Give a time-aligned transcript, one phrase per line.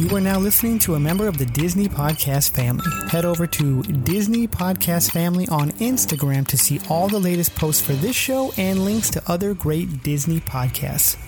[0.00, 2.86] You are now listening to a member of the Disney Podcast family.
[3.10, 7.92] Head over to Disney Podcast Family on Instagram to see all the latest posts for
[7.92, 11.18] this show and links to other great Disney podcasts.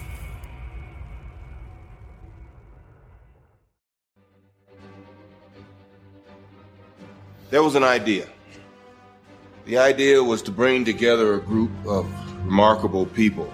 [7.50, 8.26] There was an idea.
[9.66, 12.06] The idea was to bring together a group of
[12.46, 13.52] remarkable people,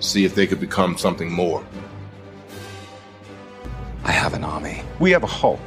[0.00, 1.62] see if they could become something more.
[4.04, 4.82] I have an army.
[5.00, 5.60] We have a Hulk.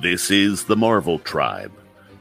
[0.00, 1.72] This is the Marvel Tribe,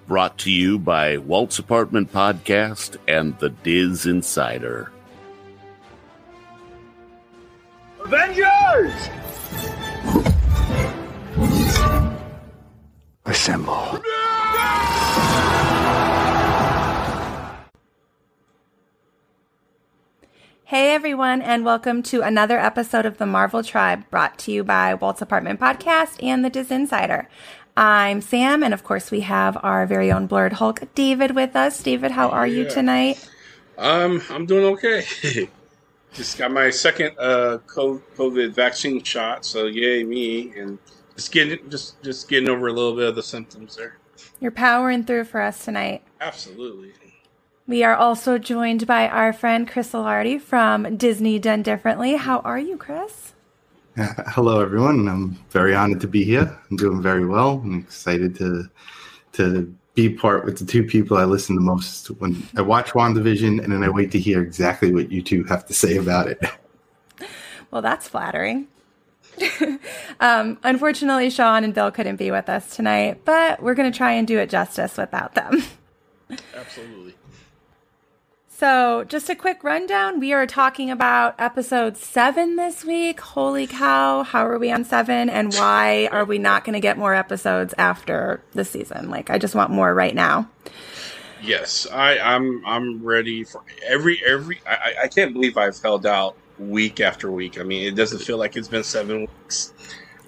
[0.08, 4.92] brought to you by Walt's Apartment Podcast and the Diz Insider.
[8.04, 9.10] Avengers!
[13.26, 14.02] Assemble.
[20.70, 24.94] Hey everyone, and welcome to another episode of the Marvel Tribe brought to you by
[24.94, 27.28] Walt's Apartment Podcast and the Diz Insider.
[27.76, 31.82] I'm Sam, and of course, we have our very own Blurred Hulk, David, with us.
[31.82, 33.28] David, how are you tonight?
[33.80, 35.06] Um, I'm doing okay.
[36.14, 40.78] just got my second uh COVID vaccine shot, so yay me, and
[41.16, 43.98] just getting just just getting over a little bit of the symptoms there.
[44.40, 46.04] You're powering through for us tonight.
[46.22, 46.94] Absolutely.
[47.70, 52.16] We are also joined by our friend Chris Alardi from Disney Done Differently.
[52.16, 53.34] How are you, Chris?
[53.96, 55.08] Hello, everyone.
[55.08, 56.60] I'm very honored to be here.
[56.72, 57.62] I'm doing very well.
[57.64, 58.68] I'm excited to
[59.34, 63.64] to be part with the two people I listen the most when I watch WandaVision,
[63.64, 66.44] and then I wait to hear exactly what you two have to say about it.
[67.72, 68.68] Well, that's flattering.
[70.20, 74.14] um, unfortunately, Sean and Bill couldn't be with us tonight, but we're going to try
[74.14, 75.62] and do it justice without them.
[76.56, 77.14] Absolutely.
[78.64, 80.20] So, just a quick rundown.
[80.20, 83.22] We are talking about episode seven this week.
[83.22, 85.30] Holy cow, how are we on seven?
[85.30, 89.10] And why are we not going to get more episodes after the season?
[89.10, 90.50] Like, I just want more right now.
[91.42, 94.60] Yes, I, I'm I'm ready for every every.
[94.68, 97.58] I- I can't believe I've held out week after week.
[97.62, 99.72] I mean, it doesn't feel like it's been seven weeks,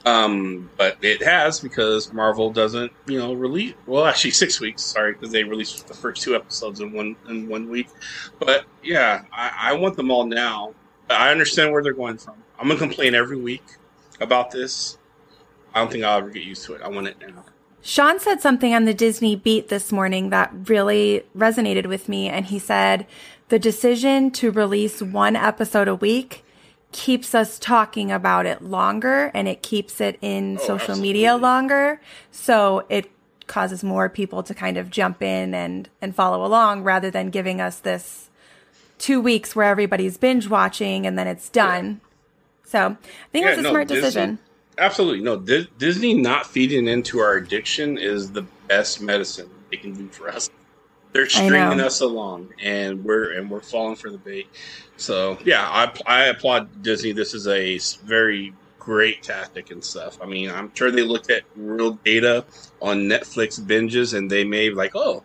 [0.05, 3.73] um, but it has because Marvel doesn't, you know, release.
[3.85, 4.83] Well, actually, six weeks.
[4.83, 7.89] Sorry, because they released the first two episodes in one in one week.
[8.39, 10.73] But yeah, I, I want them all now.
[11.09, 12.35] I understand where they're going from.
[12.59, 13.63] I'm gonna complain every week
[14.19, 14.97] about this.
[15.73, 16.81] I don't think I'll ever get used to it.
[16.81, 17.45] I want it now.
[17.81, 22.29] Sean said something on the Disney beat this morning that really resonated with me.
[22.29, 23.07] And he said
[23.49, 26.43] the decision to release one episode a week
[26.91, 32.01] keeps us talking about it longer and it keeps it in Oh, social media longer.
[32.31, 33.09] So it
[33.47, 37.59] causes more people to kind of jump in and, and follow along rather than giving
[37.61, 38.29] us this
[38.97, 42.01] two weeks where everybody's binge watching and then it's done.
[42.65, 42.95] So I
[43.31, 44.39] think Yeah, it's a no, smart Disney- decision.
[44.77, 45.21] Absolutely.
[45.21, 50.07] No, Dis- Disney not feeding into our addiction is the best medicine they can do
[50.07, 50.49] for us.
[51.13, 54.47] They're stringing us along, and we're and we're falling for the bait.
[55.01, 57.11] So yeah, I I applaud Disney.
[57.11, 60.19] This is a very great tactic and stuff.
[60.21, 62.45] I mean, I'm sure they looked at real data
[62.81, 65.23] on Netflix binges, and they may be like, oh,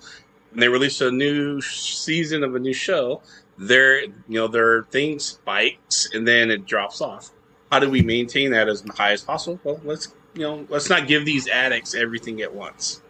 [0.51, 3.23] when they released a new season of a new show,
[3.59, 7.31] their you know their thing spikes and then it drops off
[7.71, 9.61] how do we maintain that as high as possible?
[9.65, 13.03] Well, let's you know, let's not give these addicts everything at once.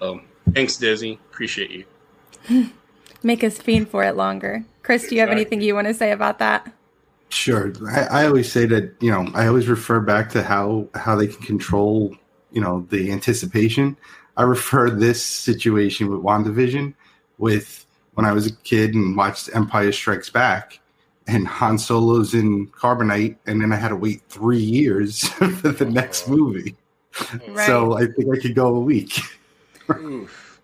[0.00, 1.18] Um, thanks, Disney.
[1.30, 1.86] Appreciate
[2.48, 2.70] you.
[3.22, 4.64] Make us fiend for it longer.
[4.82, 5.42] Chris, do you have Exactly.
[5.42, 6.70] anything you want to say about that?
[7.28, 7.72] Sure.
[7.88, 11.28] I, I always say that, you know, I always refer back to how how they
[11.28, 12.14] can control,
[12.50, 13.96] you know, the anticipation.
[14.36, 16.94] I refer this situation with WandaVision
[17.38, 20.80] with when I was a kid and watched Empire Strikes Back
[21.26, 25.86] and Han Solo's in Carbonite and then I had to wait three years for the
[25.86, 26.32] next oh.
[26.32, 26.76] movie.
[27.48, 27.66] Right.
[27.66, 29.18] So I think I could go a week.
[29.90, 30.60] Oof.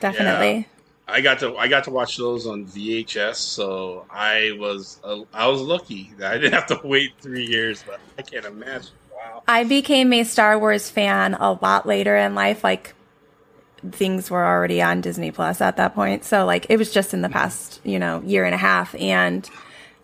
[0.00, 0.68] Definitely.
[1.08, 5.46] I got to I got to watch those on VHS, so I was uh, I
[5.46, 7.84] was lucky that I didn't have to wait three years.
[7.86, 8.90] But I can't imagine.
[9.14, 9.42] Wow.
[9.46, 12.64] I became a Star Wars fan a lot later in life.
[12.64, 12.94] Like
[13.92, 16.24] things were already on Disney Plus at that point.
[16.24, 19.48] So like it was just in the past, you know, year and a half and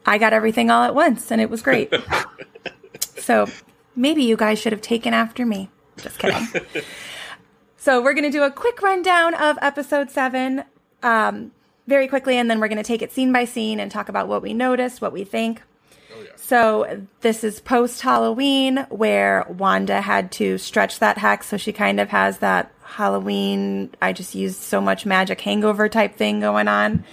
[0.07, 1.93] I got everything all at once and it was great.
[3.01, 3.47] so
[3.97, 5.71] maybe you guys should have taken after me.
[5.97, 6.47] Just kidding.
[7.77, 10.65] so we're going to do a quick rundown of episode 7
[11.03, 11.53] um
[11.87, 14.29] very quickly and then we're going to take it scene by scene and talk about
[14.29, 15.63] what we noticed, what we think.
[16.37, 22.01] So this is post Halloween where Wanda had to stretch that hex, so she kind
[22.01, 27.05] of has that Halloween I just used so much magic hangover type thing going on.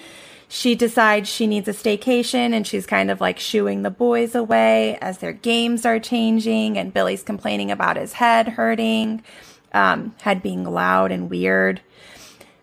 [0.50, 4.97] She decides she needs a staycation and she's kind of like shooing the boys away
[5.00, 9.24] as their games are changing and Billy's complaining about his head hurting,
[9.74, 11.81] um, head being loud and weird.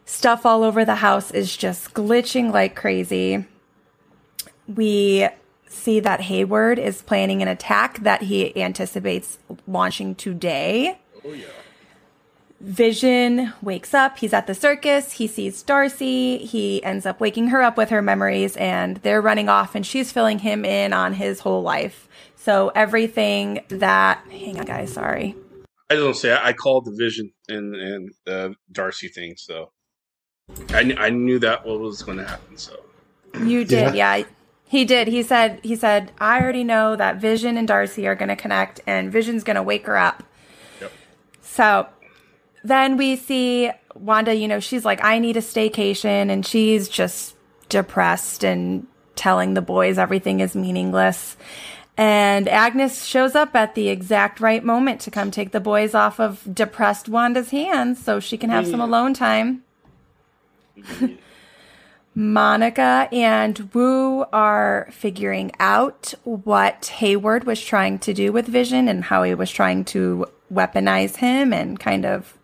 [0.09, 3.45] Stuff all over the house is just glitching like crazy.
[4.69, 5.29] We
[5.69, 10.99] see that Hayward is planning an attack that he anticipates launching today.
[11.25, 11.47] Oh yeah.
[12.61, 14.19] Vision wakes up.
[14.19, 15.13] He's at the circus.
[15.13, 16.39] He sees Darcy.
[16.39, 20.13] He ends up waking her up with her memories, and they're running off, and she's
[20.13, 22.09] filling him in on his whole life.
[22.37, 24.25] So everything that.
[24.31, 24.93] Hang on, guys.
[24.93, 25.35] Sorry.
[25.91, 29.73] I don't say I called the Vision and and the Darcy thing, so
[30.77, 32.57] I, kn- I knew that what was going to happen.
[32.57, 32.79] So
[33.45, 34.25] You did, yeah.
[34.69, 35.09] He did.
[35.09, 35.61] He said.
[35.63, 36.13] He said.
[36.19, 39.63] I already know that Vision and Darcy are going to connect, and Vision's going to
[39.63, 40.23] wake her up.
[40.81, 40.93] Yep.
[41.41, 41.87] So
[42.65, 44.35] then we see Wanda.
[44.35, 47.37] You know, she's like, I need a staycation, and she's just
[47.69, 51.37] depressed and telling the boys everything is meaningless.
[51.97, 56.21] And Agnes shows up at the exact right moment to come take the boys off
[56.21, 58.85] of depressed Wanda's hands so she can have some mm.
[58.85, 59.63] alone time.
[60.77, 61.15] Mm-hmm.
[62.15, 69.05] Monica and Woo are figuring out what Hayward was trying to do with Vision and
[69.05, 72.39] how he was trying to weaponize him and kind of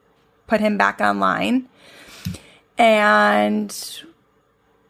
[0.46, 1.68] put him back online.
[2.76, 4.02] And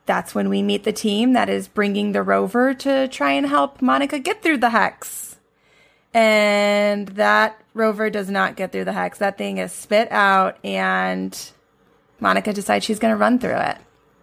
[0.04, 3.80] that's when we meet the team that is bringing the rover to try and help
[3.80, 5.36] Monica get through the hex.
[6.12, 9.18] And that rover does not get through the hex.
[9.18, 11.38] That thing is spit out, and
[12.22, 13.76] Monica decides she's going to run through it.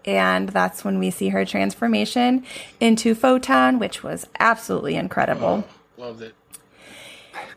[0.06, 2.46] And that's when we see her transformation
[2.80, 5.66] into Photon, which was absolutely incredible.
[5.98, 6.34] Oh, loved it.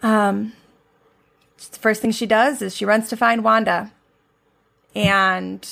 [0.03, 0.53] Um,
[1.71, 3.93] the first thing she does is she runs to find Wanda.
[4.97, 5.67] And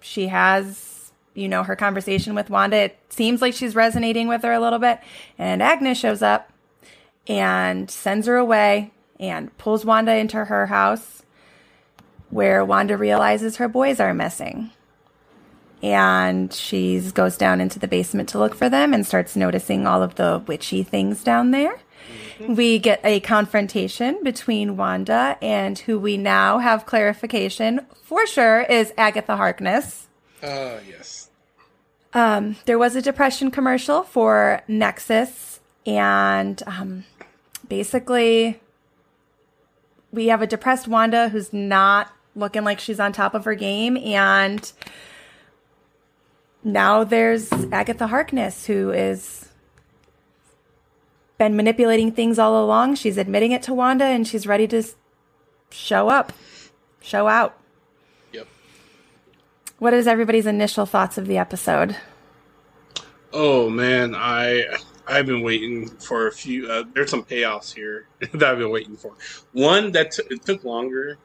[0.00, 2.78] she has, you know, her conversation with Wanda.
[2.78, 5.00] It seems like she's resonating with her a little bit.
[5.36, 6.50] And Agnes shows up
[7.26, 8.90] and sends her away
[9.20, 11.18] and pulls Wanda into her house
[12.30, 14.70] where Wanda realizes her boys are missing.
[15.82, 20.02] And she goes down into the basement to look for them and starts noticing all
[20.02, 21.78] of the witchy things down there.
[22.40, 28.92] We get a confrontation between Wanda and who we now have clarification for sure is
[28.96, 30.06] Agatha Harkness.
[30.42, 31.30] Uh, yes.
[32.14, 37.04] Um, there was a depression commercial for Nexus, and um,
[37.68, 38.60] basically,
[40.10, 43.96] we have a depressed Wanda who's not looking like she's on top of her game,
[43.96, 44.72] and
[46.64, 49.48] now there's Agatha Harkness who is
[51.38, 52.96] been manipulating things all along.
[52.96, 54.82] She's admitting it to Wanda, and she's ready to
[55.70, 56.32] show up,
[57.00, 57.56] show out.
[58.32, 58.46] Yep.
[59.78, 61.96] What is everybody's initial thoughts of the episode?
[63.32, 64.64] Oh man, I
[65.06, 66.70] I've been waiting for a few.
[66.70, 69.14] Uh, there's some payoffs here that I've been waiting for.
[69.52, 71.18] One that t- it took longer,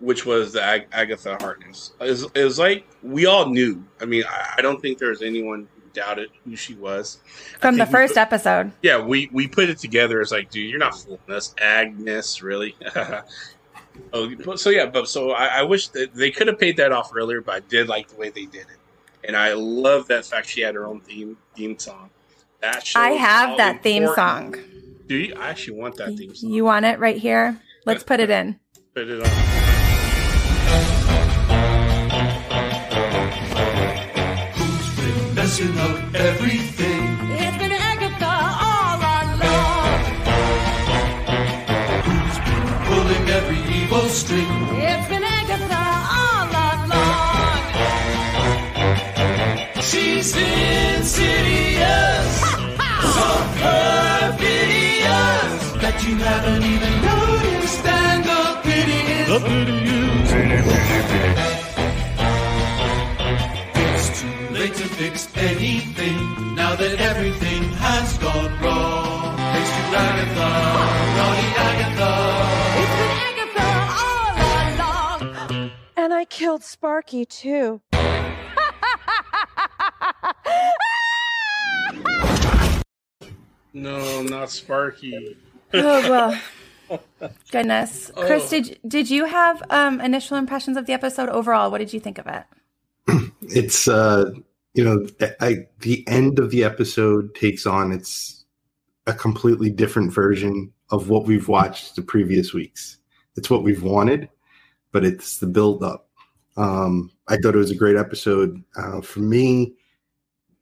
[0.00, 1.92] which was the Ag- Agatha Harkness.
[2.00, 3.84] It was, it was like we all knew.
[4.00, 7.18] I mean, I, I don't think there was anyone who doubted who she was.
[7.60, 8.72] From the first put- episode.
[8.82, 12.76] Yeah, we we put it together as like, dude, you're not fooling us, Agnes, really.
[14.12, 16.92] oh, but- so yeah, but so I, I wish that they could have paid that
[16.92, 18.78] off earlier, but I did like the way they did it,
[19.24, 22.10] and I love that fact she had her own theme theme song.
[22.60, 24.56] That I have that theme song.
[25.06, 25.34] Do you?
[25.36, 26.50] I actually want that theme song.
[26.50, 27.60] You want it right here?
[27.84, 28.58] Let's put it in.
[28.94, 29.65] Put it on.
[35.56, 37.02] Messing up everything.
[37.32, 38.34] It's been Agatha
[38.68, 40.00] all along.
[42.06, 44.52] Who's been pulling every evil string?
[44.76, 45.84] It's been Agatha
[46.20, 47.60] all along.
[49.82, 51.20] She's insidious,
[53.14, 53.28] so
[53.62, 54.72] perfidious
[55.82, 57.86] that you haven't even noticed.
[57.86, 59.76] And the pity is, the pity
[61.48, 61.55] It's
[65.16, 69.36] fix anything now that everything has gone wrong.
[69.36, 70.48] Thanks to Agatha,
[71.16, 72.12] naughty Agatha.
[72.82, 73.68] It's been Agatha
[74.02, 75.70] all along.
[75.96, 77.80] And I killed Sparky too.
[83.72, 85.36] No, not Sparky.
[85.74, 86.38] Oh well.
[87.50, 88.10] Goodness.
[88.16, 88.48] Chris, Oh.
[88.48, 91.70] did did you have um, initial impressions of the episode overall?
[91.70, 92.44] What did you think of it?
[93.42, 94.30] it's uh
[94.76, 95.06] you know
[95.40, 98.44] I, the end of the episode takes on its
[99.06, 102.98] a completely different version of what we've watched the previous weeks
[103.36, 104.28] it's what we've wanted
[104.92, 106.08] but it's the build up
[106.56, 108.62] Um, I thought it was a great episode.
[108.76, 109.74] Uh, for me,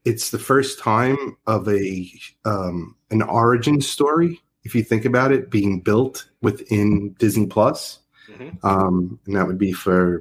[0.04, 2.10] it's the first time of a
[2.44, 8.00] um, an origin story, if you think about it, being built within Disney Plus,
[8.32, 8.58] Mhm.
[8.64, 10.20] um, and that would be for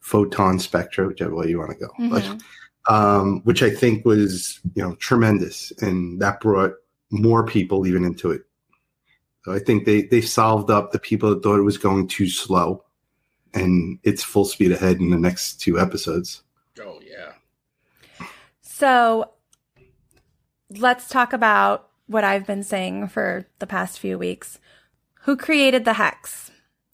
[0.00, 1.90] Photon Spectra, whichever way you want to go.
[2.10, 2.24] But,
[2.86, 6.74] um, which I think was you know tremendous, and that brought
[7.10, 8.42] more people even into it.
[9.44, 12.28] So I think they they solved up the people that thought it was going too
[12.28, 12.84] slow,
[13.52, 16.42] and it's full speed ahead in the next two episodes.
[16.80, 17.32] Oh yeah.
[18.62, 19.30] So
[20.70, 24.58] let's talk about what I've been saying for the past few weeks.
[25.22, 26.50] Who created the hex?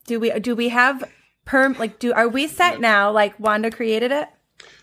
[0.06, 1.04] Do we do we have
[1.44, 4.28] perm like do are we set now like Wanda created it?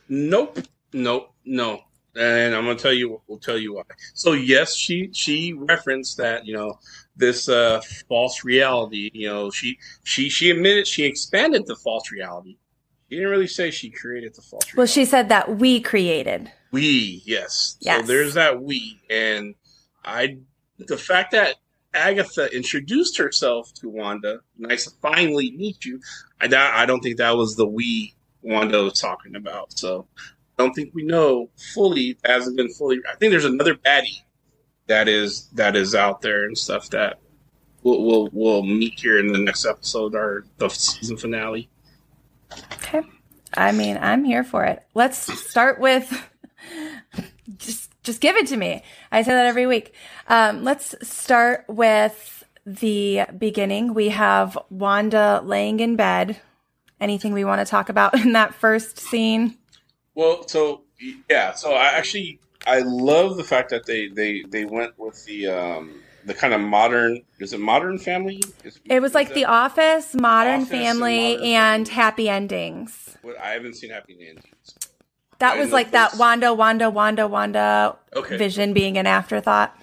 [0.10, 0.60] Nope.
[0.94, 1.34] Nope.
[1.46, 1.82] No.
[2.16, 3.22] And I'm gonna tell you.
[3.28, 3.84] We'll tell you why.
[4.14, 6.80] So yes, she she referenced that you know
[7.16, 9.12] this uh, false reality.
[9.14, 12.58] You know she she she admitted she expanded the false reality.
[13.10, 14.78] She didn't really say she created the false reality.
[14.78, 16.52] Well, she said that we created.
[16.72, 17.78] We, yes.
[17.80, 18.02] Yes.
[18.02, 19.00] So there's that we.
[19.10, 19.56] And
[20.04, 20.40] I,
[20.78, 21.56] the fact that
[21.94, 26.02] Agatha introduced herself to Wanda, nice to finally meet you,
[26.42, 29.78] I, I don't think that was the we Wanda was talking about.
[29.78, 30.08] So
[30.58, 33.00] I don't think we know fully, hasn't been fully.
[33.12, 34.22] I think there's another baddie
[34.88, 37.20] that is that is out there and stuff that
[37.84, 41.70] we'll, we'll, we'll meet here in the next episode or the season finale.
[42.74, 43.02] Okay.
[43.56, 44.84] I mean, I'm here for it.
[44.94, 46.12] Let's start with
[47.58, 48.84] just just give it to me.
[49.12, 49.94] I say that every week.
[50.28, 53.94] Um, let's start with the beginning.
[53.94, 56.40] We have Wanda laying in bed.
[57.00, 59.58] Anything we want to talk about in that first scene?
[60.18, 60.82] Well, so
[61.30, 65.46] yeah, so I actually I love the fact that they they they went with the
[65.48, 68.42] um the kind of modern is it modern family?
[68.64, 73.16] Is, It was like The Office, Modern Office and Family, Modern and Happy Endings.
[73.22, 74.76] what- I haven't seen Happy Endings.
[75.38, 76.20] That I was like that this.
[76.20, 78.38] Wanda, Wanda, Wanda, Wanda Okay.
[78.38, 79.78] vision being an afterthought.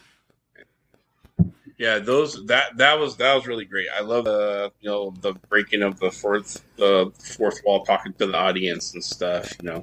[1.79, 3.87] Yeah, those that that was that was really great.
[3.97, 8.27] I love the you know the breaking of the fourth the fourth wall, talking to
[8.27, 9.53] the audience and stuff.
[9.61, 9.83] You know,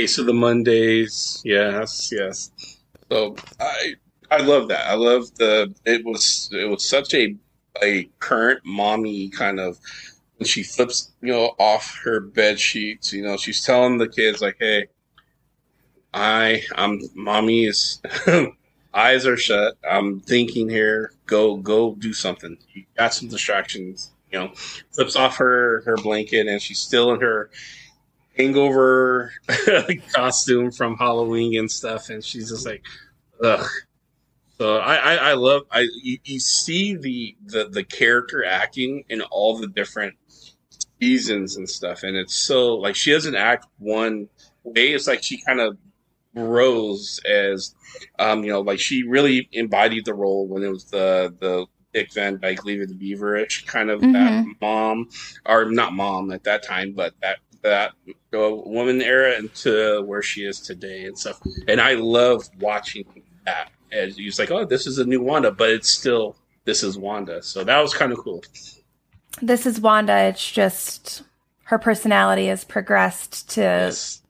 [0.00, 1.42] case of the Mondays.
[1.44, 2.50] Yes, yes.
[3.10, 3.94] So I
[4.30, 4.86] I love that.
[4.86, 7.36] I love the it was it was such a
[7.82, 9.78] a current mommy kind of
[10.38, 13.12] when she flips you know off her bed sheets.
[13.12, 14.86] You know, she's telling the kids like, hey.
[16.12, 18.02] I I'm mommy is
[18.94, 19.74] eyes are shut.
[19.88, 21.12] I'm thinking here.
[21.26, 22.58] Go, go, do something.
[22.72, 24.10] You got some distractions.
[24.32, 24.52] You know,
[24.90, 27.50] flips off her her blanket, and she's still in her
[28.36, 29.32] hangover
[30.14, 32.82] costume from Halloween and stuff, and she's just like,
[33.42, 33.66] ugh.
[34.58, 39.22] So I, I, I love I you, you see the, the the character acting in
[39.22, 40.16] all the different
[41.00, 44.28] seasons and stuff, and it's so like she doesn't act one
[44.62, 44.88] way.
[44.88, 45.78] It's like she kind of
[46.34, 47.74] grows as
[48.18, 52.12] um, you know, like she really embodied the role when it was the the Dick
[52.12, 55.08] Van Dyke Leave It to Beaverish kind of that mom,
[55.44, 57.92] or not mom at that time, but that that
[58.34, 61.40] uh, woman era into where she is today and stuff.
[61.68, 63.04] And I love watching
[63.44, 63.70] that.
[63.92, 67.42] As he's like, oh, this is a new Wanda, but it's still this is Wanda.
[67.42, 68.44] So that was kind of cool.
[69.42, 70.16] This is Wanda.
[70.24, 71.22] It's just
[71.64, 74.22] her personality has progressed to Yes.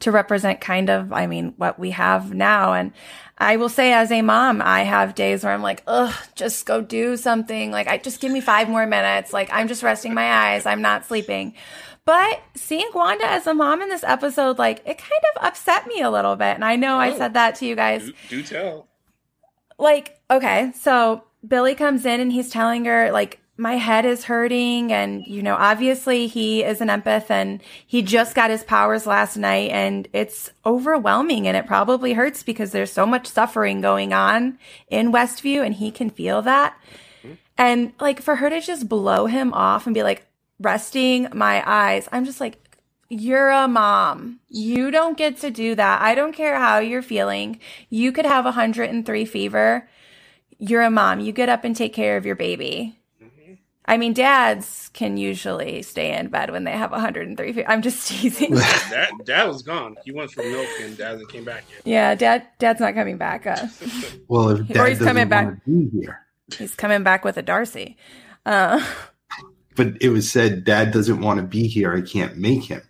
[0.00, 2.74] to represent kind of, I mean, what we have now.
[2.74, 2.92] And
[3.38, 6.80] I will say, as a mom, I have days where I'm like, ugh, just go
[6.82, 7.70] do something.
[7.70, 9.32] Like, I just give me five more minutes.
[9.32, 10.66] Like, I'm just resting my eyes.
[10.66, 11.54] I'm not sleeping.
[12.06, 16.00] But seeing Wanda as a mom in this episode, like, it kind of upset me
[16.00, 16.54] a little bit.
[16.54, 17.18] And I know I Oh.
[17.18, 18.86] said that to you guys Do, do tell.
[19.78, 24.90] like okay so billy comes in and he's telling her like my head is hurting
[24.92, 29.36] and you know obviously he is an empath and he just got his powers last
[29.36, 34.58] night and it's overwhelming and it probably hurts because there's so much suffering going on
[34.88, 36.74] in westview and he can feel that
[37.22, 37.34] mm-hmm.
[37.58, 40.26] and like for her to just blow him off and be like
[40.60, 42.58] resting my eyes i'm just like
[43.08, 44.40] you're a mom.
[44.48, 46.02] You don't get to do that.
[46.02, 47.60] I don't care how you're feeling.
[47.88, 49.88] You could have 103 fever.
[50.58, 51.20] You're a mom.
[51.20, 52.98] You get up and take care of your baby.
[53.84, 57.70] I mean, dads can usually stay in bed when they have 103 fever.
[57.70, 58.54] I'm just teasing.
[58.90, 59.94] Dad, dad was gone.
[60.04, 61.82] He went for milk and dad hasn't came back yet.
[61.84, 63.46] yeah, dad, dad's not coming back.
[63.46, 63.68] Uh,
[64.26, 65.64] Well, if Or he's coming back.
[65.64, 66.26] be here,
[66.58, 67.96] he's coming back with a Darcy.
[68.44, 68.84] Uh,
[69.76, 71.94] but it was said Dad doesn't want to be here.
[71.94, 72.82] I can't make him.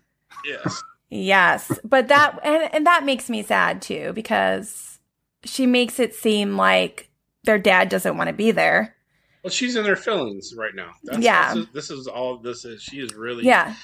[0.44, 0.82] Yes.
[1.08, 4.98] Yes, but that and and that makes me sad too because
[5.44, 7.08] she makes it seem like
[7.44, 8.96] their dad doesn't want to be there.
[9.42, 10.90] Well, she's in her feelings right now.
[11.04, 11.54] That's, Yeah.
[11.54, 12.82] This is, this is all this is.
[12.82, 13.44] She is really.
[13.44, 13.74] Yeah.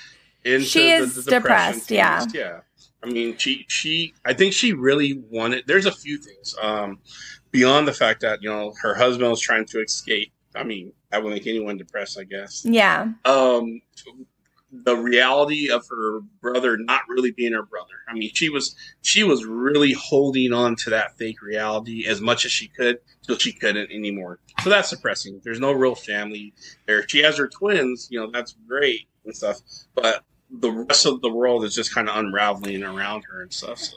[0.45, 2.27] into She is depressed, yeah.
[2.35, 2.61] yeah.
[3.03, 5.65] I mean, she she I think she really wanted.
[5.67, 6.99] There's a few things um,
[7.53, 10.33] beyond the fact that you know her husband was trying to escape.
[10.55, 12.65] I mean, I would make anyone depressed, I guess.
[12.65, 13.09] Yeah.
[13.25, 13.81] Um,
[14.73, 17.93] the reality of her brother not really being her brother.
[18.09, 22.47] I mean, she was she was really holding on to that fake reality as much
[22.47, 24.39] as she could till she couldn't anymore.
[24.63, 25.41] So that's depressing.
[25.45, 26.55] There's no real family
[26.87, 27.07] there.
[27.07, 29.61] She has her twins, you know, that's great and stuff,
[29.95, 33.79] but the rest of the world is just kind of unraveling around her and stuff.
[33.79, 33.97] So.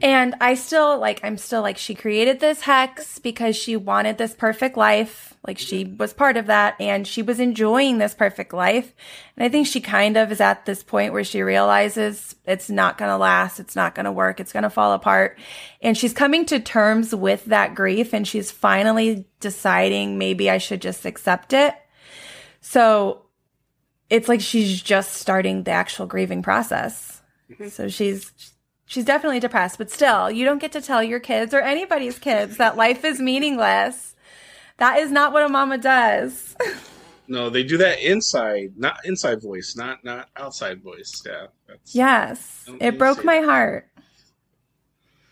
[0.00, 4.34] And I still like I'm still like she created this hex because she wanted this
[4.34, 5.36] perfect life.
[5.46, 8.92] Like she was part of that and she was enjoying this perfect life.
[9.36, 12.98] And I think she kind of is at this point where she realizes it's not
[12.98, 15.38] going to last, it's not going to work, it's going to fall apart.
[15.80, 20.82] And she's coming to terms with that grief and she's finally deciding maybe I should
[20.82, 21.74] just accept it.
[22.60, 23.26] So
[24.10, 27.22] it's like she's just starting the actual grieving process.
[27.50, 27.68] Mm-hmm.
[27.68, 28.32] So she's
[28.88, 32.56] she's definitely depressed, but still, you don't get to tell your kids or anybody's kids
[32.56, 34.16] that life is meaningless.
[34.78, 36.56] That is not what a mama does.
[37.30, 41.22] No, they do that inside, not inside voice, not not outside voice.
[41.26, 41.46] Yeah.
[41.66, 42.64] That's, yes.
[42.80, 43.86] It broke my heart.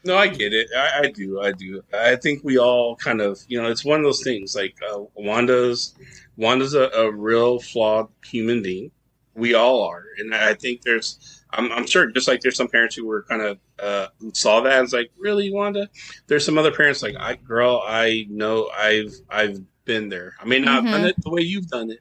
[0.04, 0.68] No, I get it.
[0.76, 1.40] I, I do.
[1.40, 1.82] I do.
[1.94, 4.54] I think we all kind of, you know, it's one of those things.
[4.54, 5.94] Like uh, Wanda's,
[6.36, 8.90] Wanda's a, a real flawed human being.
[9.34, 11.44] We all are, and I think there's.
[11.56, 14.74] I'm, I'm sure, just like there's some parents who were kind of uh, saw that
[14.74, 15.88] and was like, "Really, Wanda?"
[16.26, 20.34] There's some other parents like, "I, girl, I know, I've, I've been there.
[20.40, 22.00] I may not have done it the way you've done it.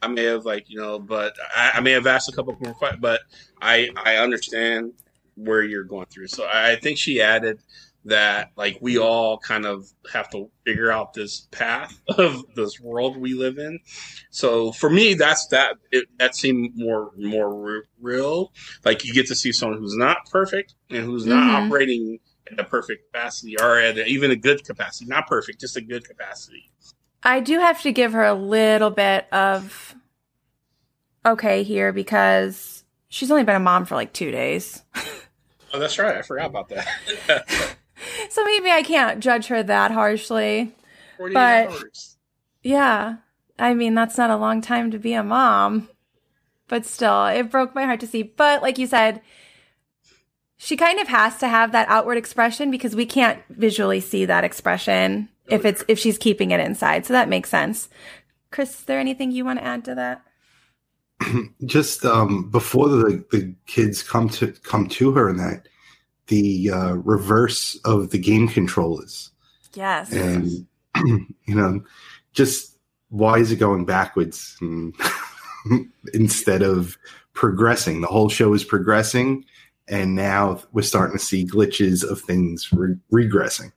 [0.00, 2.74] I may have like, you know, but I, I may have asked a couple more
[2.74, 3.20] questions, but
[3.60, 4.92] I, I understand
[5.36, 6.26] where you're going through.
[6.26, 7.60] So I I think she added
[8.04, 13.16] that like we all kind of have to figure out this path of this world
[13.16, 13.78] we live in.
[14.30, 15.76] So for me, that's that.
[15.90, 18.52] It, that seemed more more re- real.
[18.84, 21.66] Like you get to see someone who's not perfect and who's not Mhm.
[21.66, 22.18] operating
[22.50, 25.06] at a perfect capacity or at a, even a good capacity.
[25.06, 26.70] Not perfect, just a good capacity.
[27.22, 29.94] I do have to give her a little bit of
[31.24, 34.82] okay here because she's only been a mom for like two days.
[35.74, 36.16] Oh, that's right.
[36.18, 37.76] I forgot about that.
[38.30, 40.74] So maybe I can't judge her that harshly.
[41.18, 42.16] But- hours.
[42.62, 43.16] Yeah.
[43.58, 45.88] I mean, that's not a long time to be a mom.
[46.68, 48.22] But still, it broke my heart to see.
[48.22, 49.20] But like you said,
[50.56, 54.44] she kind of has to have that outward expression because we can't visually see that
[54.44, 57.04] expression if it's if she's keeping it inside.
[57.04, 57.88] So that makes sense.
[58.50, 60.22] Chris, is there anything you want to add to that?
[61.66, 65.68] just um, before the, the kids come to come to her and that
[66.32, 69.30] the uh, reverse of the game controllers
[69.74, 70.10] Yes.
[70.12, 70.66] and
[71.44, 71.82] you know
[72.32, 72.78] just
[73.10, 74.94] why is it going backwards and
[76.14, 76.96] instead of
[77.34, 79.44] progressing the whole show is progressing
[79.88, 83.70] and now we're starting to see glitches of things re- regressing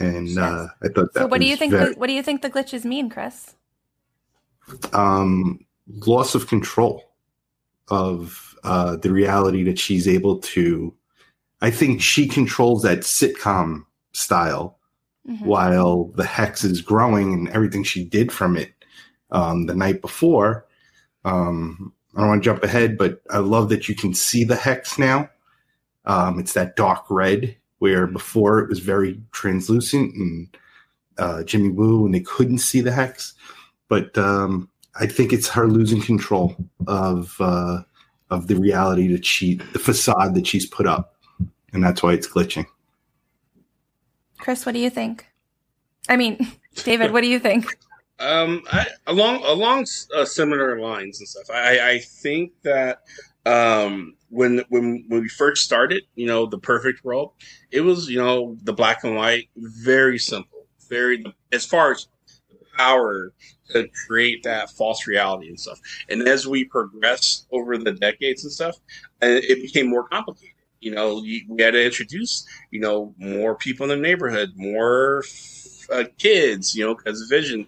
[0.00, 2.22] and uh, i thought that So what do you think very- the, what do you
[2.22, 3.54] think the glitches mean, Chris?
[4.92, 5.64] um,
[6.06, 7.04] loss of control
[7.88, 10.94] of uh, the reality that she's able to.
[11.64, 14.78] I think she controls that sitcom style
[15.26, 15.46] Mhm.
[15.46, 18.74] while the hex is growing and everything she did from it
[19.30, 20.66] um, the night before.
[21.24, 24.56] Um, I don't want to jump ahead, but I love that you can see the
[24.56, 25.30] hex now.
[26.04, 30.56] Um, it's that dark red where before it was very translucent and
[31.16, 33.32] uh, Jimmy Woo and they couldn't see the hex.
[33.88, 34.68] But um,
[35.00, 37.84] I think it's her losing control of uh,
[38.28, 41.13] of the reality that she, the facade that she's put up,
[41.74, 42.66] and that's why it's glitching.
[44.38, 45.26] Chris, what do you think?
[46.08, 46.38] I mean,
[46.84, 47.76] David, what do you think?
[48.20, 51.50] Um, I, along along uh, similar lines and stuff.
[51.52, 53.02] I, I think that
[53.44, 57.32] um, when when when we first started, you know, the perfect world,
[57.72, 62.06] it was you know the black and white, very simple, very as far as
[62.76, 63.32] power
[63.70, 65.80] to create that false reality and stuff.
[66.08, 68.76] And as we progressed over the decades and stuff,
[69.22, 70.53] uh, it became more complicated.
[70.84, 75.24] You know, we had to introduce, you know, more people in the neighborhood, more
[75.90, 77.66] uh, kids, you know, because Vision,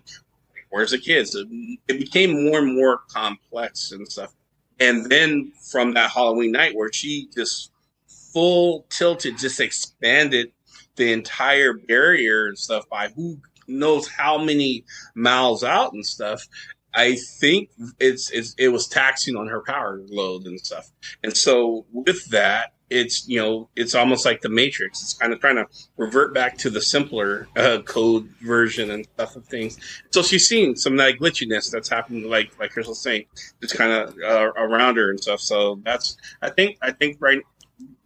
[0.71, 1.35] where's the kids?
[1.35, 4.35] It, became more and more complex and stuff.
[4.79, 7.71] And then from that Halloween night where she just
[8.07, 10.53] full tilted, just expanded
[10.97, 16.47] the entire barrier and stuff by who knows how many miles out and stuff.
[16.95, 20.91] I think it's, it's it was taxing on her power load and stuff.
[21.23, 25.03] And so with that, it's you know it's almost like the Matrix.
[25.03, 29.37] It's kind of trying to revert back to the simpler uh, code version and stuff
[29.37, 29.79] of things.
[30.11, 33.27] So she's seeing some of that glitchiness that's happening, like like Chris was saying,
[33.61, 35.41] it's kind of uh, around her and stuff.
[35.41, 37.43] So that's I think I think right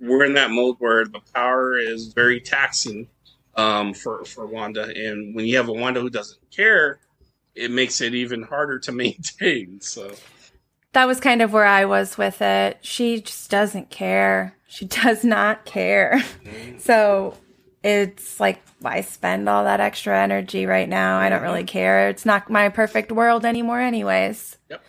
[0.00, 3.08] we're in that mode where the power is very taxing
[3.56, 7.00] um, for for Wanda, and when you have a Wanda who doesn't care,
[7.54, 9.80] it makes it even harder to maintain.
[9.80, 10.12] So
[10.92, 12.78] that was kind of where I was with it.
[12.82, 14.56] She just doesn't care.
[14.68, 16.22] She does not care.
[16.78, 17.36] so
[17.82, 21.18] it's like, why spend all that extra energy right now?
[21.18, 21.66] I don't really mm-hmm.
[21.66, 22.08] care.
[22.08, 24.58] It's not my perfect world anymore, anyways.
[24.70, 24.82] Yep.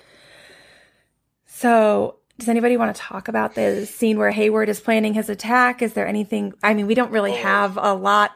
[1.46, 5.82] So, does anybody want to talk about the scene where Hayward is planning his attack?
[5.82, 6.54] Is there anything?
[6.64, 7.44] I mean, we don't really oh.
[7.44, 8.32] have a lot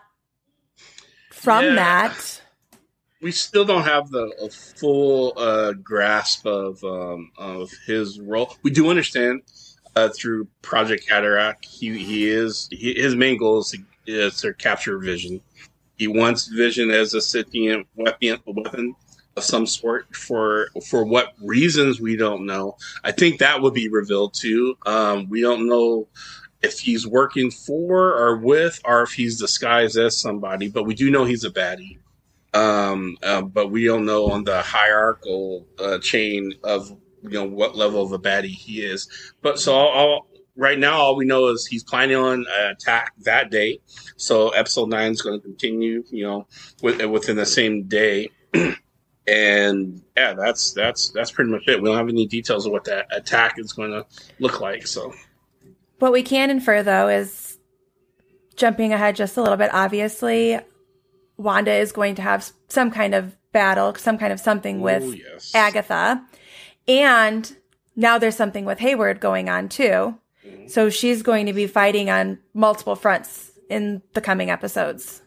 [1.31, 1.75] from Yeah.
[1.75, 2.41] that.
[3.21, 8.55] We still don't have the full uh, grasp of um, of his role.
[8.63, 9.41] We do understand
[9.95, 14.53] uh, through Project Cataract, he he is he, his main goal is to, is to
[14.53, 15.41] capture Vision.
[15.97, 18.95] He wants Vision as a sentient weapon, weapon
[19.37, 20.13] of some sort.
[20.15, 22.77] For for what reasons we don't know.
[23.03, 24.77] I think that would be revealed too.
[24.85, 26.07] Um, we don't know
[26.61, 30.67] if he's working for or with, or if he's disguised as somebody.
[30.67, 31.99] But we do know he's a baddie
[32.55, 36.89] um, uh, but we don't know on the hierarchical uh, chain of
[37.21, 39.09] you know what level of a baddie he is.
[39.41, 43.51] But so all, right now, all we know is he's planning on an attack that
[43.51, 43.79] day.
[44.15, 46.47] So episode nine is going to continue, you know,
[46.81, 48.31] with, within the same day.
[49.27, 51.81] and yeah, that's that's that's pretty much it.
[51.81, 54.05] We don't have any details of what that attack is going to
[54.39, 54.87] look like.
[54.87, 55.13] So
[55.99, 57.57] What we can infer, though, is
[58.55, 59.73] jumping ahead just a little bit.
[59.73, 60.59] Obviously,
[61.37, 65.13] Wanda is going to have some kind of battle, some kind of something with Ooh,
[65.13, 65.53] yes.
[65.53, 66.23] Agatha.
[66.87, 67.55] And
[67.95, 70.17] now there's something with Hayward going on, too.
[70.67, 75.21] So she's going to be fighting on multiple fronts in the coming episodes.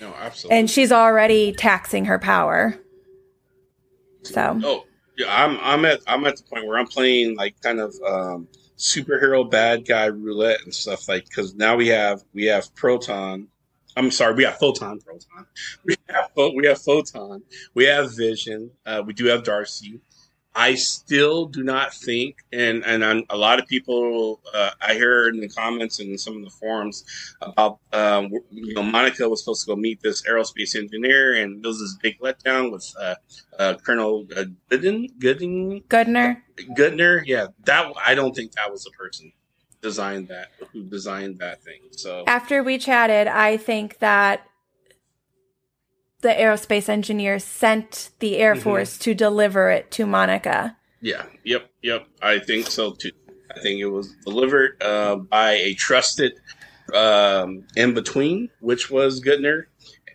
[0.00, 0.58] no, absolutely.
[0.58, 2.74] And she's already taxing her power.
[4.22, 4.84] So, Oh,
[5.16, 8.48] yeah, I'm I'm at I'm at the point where I'm playing like kind of um,
[8.76, 13.48] superhero bad guy roulette and stuff like because now we have we have Proton.
[13.98, 15.46] I'm sorry, we have Photon Proton.
[15.84, 17.42] We have we have Photon.
[17.74, 18.70] We have Vision.
[18.86, 20.00] Uh, we do have Darcy.
[20.54, 25.28] I still do not think, and and I'm, a lot of people uh, I hear
[25.28, 27.04] in the comments and in some of the forums
[27.42, 31.68] about um, you know Monica was supposed to go meet this aerospace engineer, and there
[31.68, 33.16] was this big letdown with uh,
[33.58, 36.40] uh, Colonel uh, Gooden, Gooden, Goodner.
[36.76, 37.22] Goodner.
[37.26, 39.32] Yeah, that I don't think that was the person
[39.80, 41.80] designed that who designed that thing.
[41.92, 44.44] So After we chatted, I think that
[46.20, 48.62] the aerospace engineer sent the Air Mhm.
[48.62, 50.76] Force to deliver it to Monica.
[51.00, 52.08] Yeah, yep, yep.
[52.20, 53.12] I think so too.
[53.54, 56.32] I think it was delivered uh, by a trusted
[56.94, 59.64] um, in between, which was Goodner.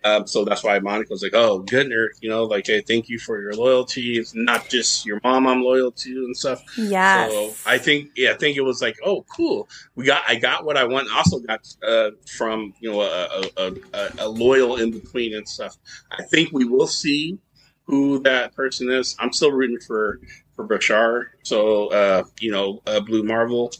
[0.04, 3.18] Um, so that's why Monica was like, "Oh, Goodner, you know, like, hey, thank you
[3.18, 4.18] for your loyalty.
[4.18, 7.28] It's not just your mom I'm loyal to and stuff." Yeah.
[7.28, 9.68] So I think, yeah, I think it was like, oh, cool.
[9.94, 11.08] We got, I got what I want.
[11.14, 15.76] Also got uh, from you know a, a, a, a loyal in between and stuff.
[16.12, 17.38] I think we will see
[17.86, 19.16] who that person is.
[19.18, 20.20] I'm still rooting for
[20.54, 21.30] for Brashear.
[21.44, 23.70] So uh, you know, uh, Blue Marvel,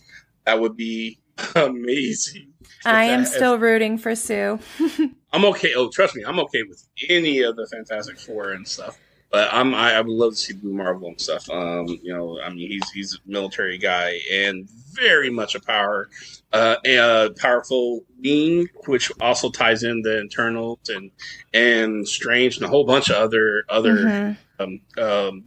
[0.47, 1.19] that would be
[1.55, 2.53] amazing.
[2.87, 4.59] I am that- if- still rooting for Sue.
[5.35, 5.75] I'm okay.
[5.75, 8.99] Oh, trust me, I'm okay with any of the Fantastic Four and stuff.
[9.33, 11.51] But I'm I, I would love to see Blue Marvel and stuff.
[11.51, 16.09] Um, you know, I mean, he's he's a military guy and very much a power,
[16.53, 21.11] uh, a powerful being, which also ties in the Eternals and
[21.53, 24.37] and Strange and a whole bunch of other other Mhm.
[24.61, 25.44] um, um,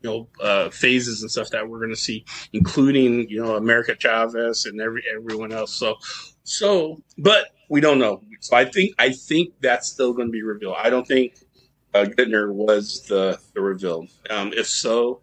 [0.00, 3.94] you know uh, phases and stuff that we're going to see, including you know America
[3.94, 5.74] Chavez and every everyone else.
[5.74, 5.96] So
[6.44, 8.22] so, but we don't know.
[8.40, 10.76] So I think I think that's still going to be revealed.
[10.78, 11.38] I don't think
[11.94, 14.06] uh, Goodner was the the reveal.
[14.30, 15.20] Um, if so,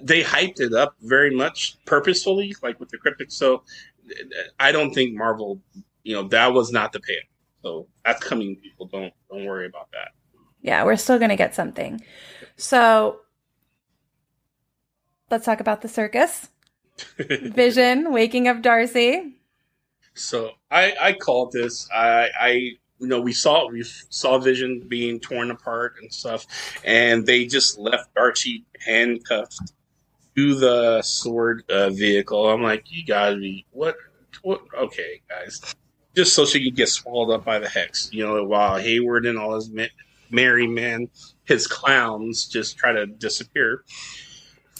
[0.00, 3.30] they hyped it up very much purposefully, like with the cryptic.
[3.30, 3.62] So
[4.58, 5.60] I don't think Marvel,
[6.02, 7.24] you know, that was not the payoff.
[7.62, 8.56] So that's coming.
[8.56, 10.08] People don't don't worry about that.
[10.60, 12.02] Yeah, we're still going to get something.
[12.56, 13.20] So
[15.30, 16.48] let's talk about the circus.
[17.16, 19.37] Vision, waking up Darcy.
[20.18, 21.88] So I I called this.
[21.94, 22.48] I I
[22.98, 26.46] you know we saw we saw Vision being torn apart and stuff,
[26.84, 29.72] and they just left Darcy handcuffed
[30.36, 32.48] to the sword uh, vehicle.
[32.48, 33.96] I'm like, you gotta be what
[34.42, 34.62] what?
[34.76, 35.74] Okay, guys,
[36.14, 38.10] just so she could get swallowed up by the hex.
[38.12, 39.70] You know, while Hayward and all his
[40.30, 41.08] merry men,
[41.44, 43.84] his clowns, just try to disappear.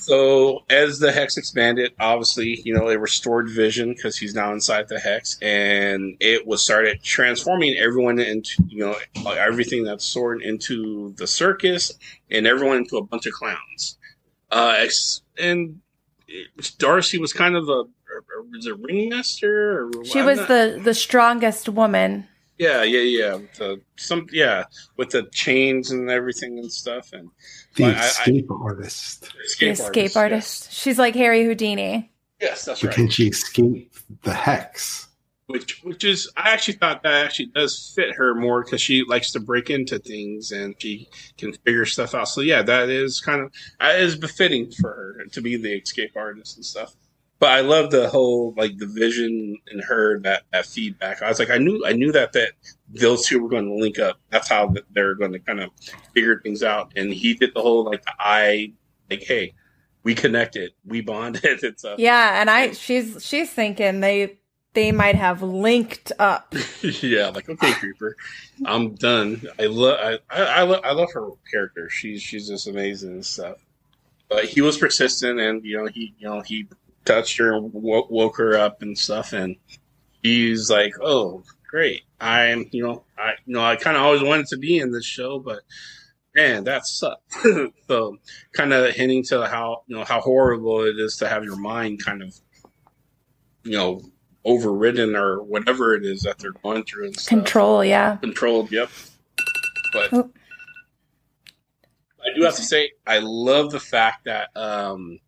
[0.08, 4.88] So as the hex expanded, obviously, you know, it restored Vision because he's now inside
[4.88, 8.96] the hex, and it was started transforming everyone into, you know,
[9.36, 11.92] everything that's sword into the circus,
[12.30, 13.98] and everyone into a bunch of clowns.
[14.50, 14.86] Uh,
[15.38, 15.80] and
[16.78, 17.84] Darcy was kind of a,
[18.50, 19.90] was a ringmaster.
[19.94, 22.26] Or, she was the the strongest woman.
[22.58, 23.38] Yeah, yeah, yeah.
[23.56, 24.64] The, some yeah,
[24.96, 27.30] with the chains and everything and stuff, and
[27.76, 29.32] the escape I, artist.
[29.44, 30.16] Escape the escape artist.
[30.16, 30.64] artist.
[30.66, 30.74] Yes.
[30.74, 32.10] She's like Harry Houdini.
[32.40, 32.96] Yes, that's but right.
[32.96, 35.08] Can she escape the hex?
[35.46, 39.32] Which, which is, I actually thought that actually does fit her more because she likes
[39.32, 42.28] to break into things and she can figure stuff out.
[42.28, 46.12] So yeah, that is kind of that is befitting for her to be the escape
[46.16, 46.94] artist and stuff
[47.38, 51.22] but I love the whole like the vision and her that that feedback.
[51.22, 52.52] I was like, I knew I knew that that
[52.88, 54.18] those two were going to link up.
[54.30, 55.70] That's how they're going to kind of
[56.14, 56.92] figure things out.
[56.96, 58.72] And he did the whole like I
[59.08, 59.54] like, hey,
[60.02, 61.62] we connected, we bonded.
[61.62, 64.38] It's a, yeah, and I she's she's thinking they
[64.74, 66.54] they might have linked up.
[66.82, 68.16] yeah, like okay, creeper,
[68.64, 69.42] I'm done.
[69.60, 71.88] I love I I, I, lo- I love her character.
[71.88, 73.58] She's she's just amazing and stuff.
[74.28, 76.66] But he was persistent, and you know he you know he
[77.04, 79.32] touched her woke, woke her up and stuff.
[79.32, 79.56] And
[80.22, 82.02] he's like, "Oh, great!
[82.20, 85.06] I'm, you know, I, you know, I kind of always wanted to be in this
[85.06, 85.60] show, but
[86.34, 87.32] man, that sucked."
[87.88, 88.18] so,
[88.52, 92.04] kind of hinting to how you know how horrible it is to have your mind
[92.04, 92.34] kind of,
[93.64, 94.02] you know,
[94.44, 97.28] overridden or whatever it is that they're going through and stuff.
[97.28, 98.16] Control, yeah.
[98.16, 98.90] Controlled, yep.
[99.92, 100.12] But.
[100.12, 100.30] Oh.
[102.20, 105.18] I do have to say, I love the fact that um,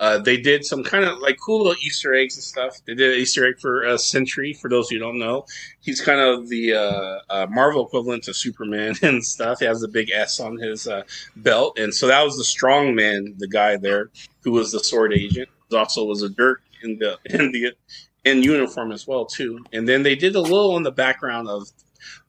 [0.00, 2.78] uh, they did some kind of like cool little Easter eggs and stuff.
[2.86, 4.54] They did an Easter egg for uh, Sentry.
[4.54, 5.44] For those who don't know,
[5.80, 9.60] he's kind of the uh, uh, Marvel equivalent to Superman and stuff.
[9.60, 11.02] He has the big S on his uh,
[11.36, 14.10] belt, and so that was the strong man, the guy there
[14.42, 15.50] who was the sword agent.
[15.68, 17.72] He also was a dirt in the in the
[18.24, 19.64] in uniform as well too.
[19.72, 21.68] And then they did a little in the background of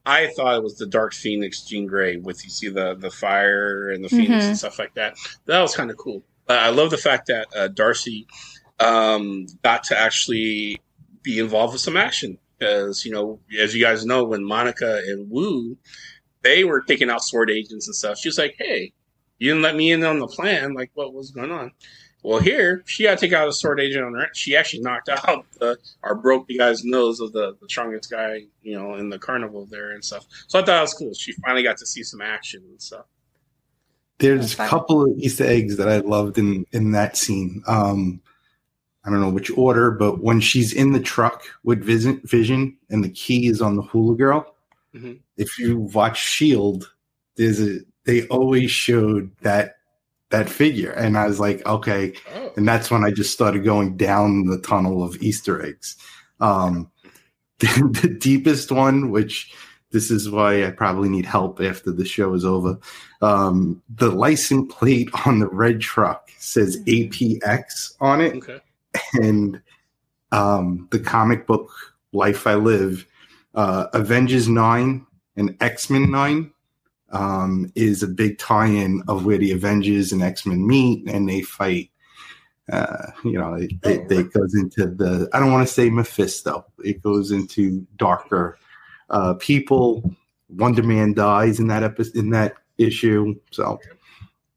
[0.06, 3.92] I thought it was the Dark Phoenix Jean Grey with you see the the fire
[3.92, 4.50] and the Phoenix mm-hmm.
[4.50, 5.16] and stuff like that.
[5.46, 6.22] That was kind of cool.
[6.58, 8.28] I love the fact that uh, Darcy
[8.80, 10.82] um, got to actually
[11.24, 15.30] be involved with some action because you know, as you guys know, when Monica and
[15.30, 15.78] Woo
[16.44, 18.94] they were taking out sword agents and stuff, she was like, "Hey,
[19.40, 20.74] you didn't let me in on the plan.
[20.74, 21.72] Like, what was going on?"
[22.24, 24.28] Well, here she had to take out a sword agent on her.
[24.34, 28.44] She actually knocked out the, or broke the guy's nose of the, the strongest guy,
[28.62, 30.26] you know, in the carnival there and stuff.
[30.48, 31.14] So I thought that was cool.
[31.14, 33.06] She finally got to see some action and stuff.
[34.22, 37.64] There's a couple of Easter eggs that I loved in in that scene.
[37.68, 38.22] Um,
[39.04, 43.04] I don't know which order, but when she's in the truck with Vision, Vision and
[43.04, 44.56] the key is on the hula girl,
[44.94, 45.14] mm-hmm.
[45.38, 46.94] if you watch Shield,
[47.36, 49.78] there's a they always showed that
[50.30, 52.54] that figure, and I was like, okay, oh.
[52.56, 55.98] and that's when I just started going down the tunnel of Easter eggs.
[56.40, 56.92] Um,
[57.60, 59.54] the, the deepest one, which
[59.92, 62.78] this is why I probably need help after the show is over.
[63.22, 68.36] Um, the license plate on the red truck says APX on it.
[68.36, 68.60] Okay.
[69.14, 69.62] And
[70.32, 71.72] um, the comic book
[72.14, 73.06] Life I Live,
[73.54, 75.06] uh, Avengers 9
[75.38, 76.52] and X Men 9
[77.12, 81.28] um, is a big tie in of where the Avengers and X Men meet and
[81.28, 81.90] they fight.
[82.72, 86.66] Uh, you know, it, it, it, goes into the, I don't want to say Mephisto,
[86.86, 88.58] it goes into darker
[89.12, 90.16] uh, people.
[90.50, 93.36] Wonder Man dies in that episode in that issue.
[93.52, 93.80] So,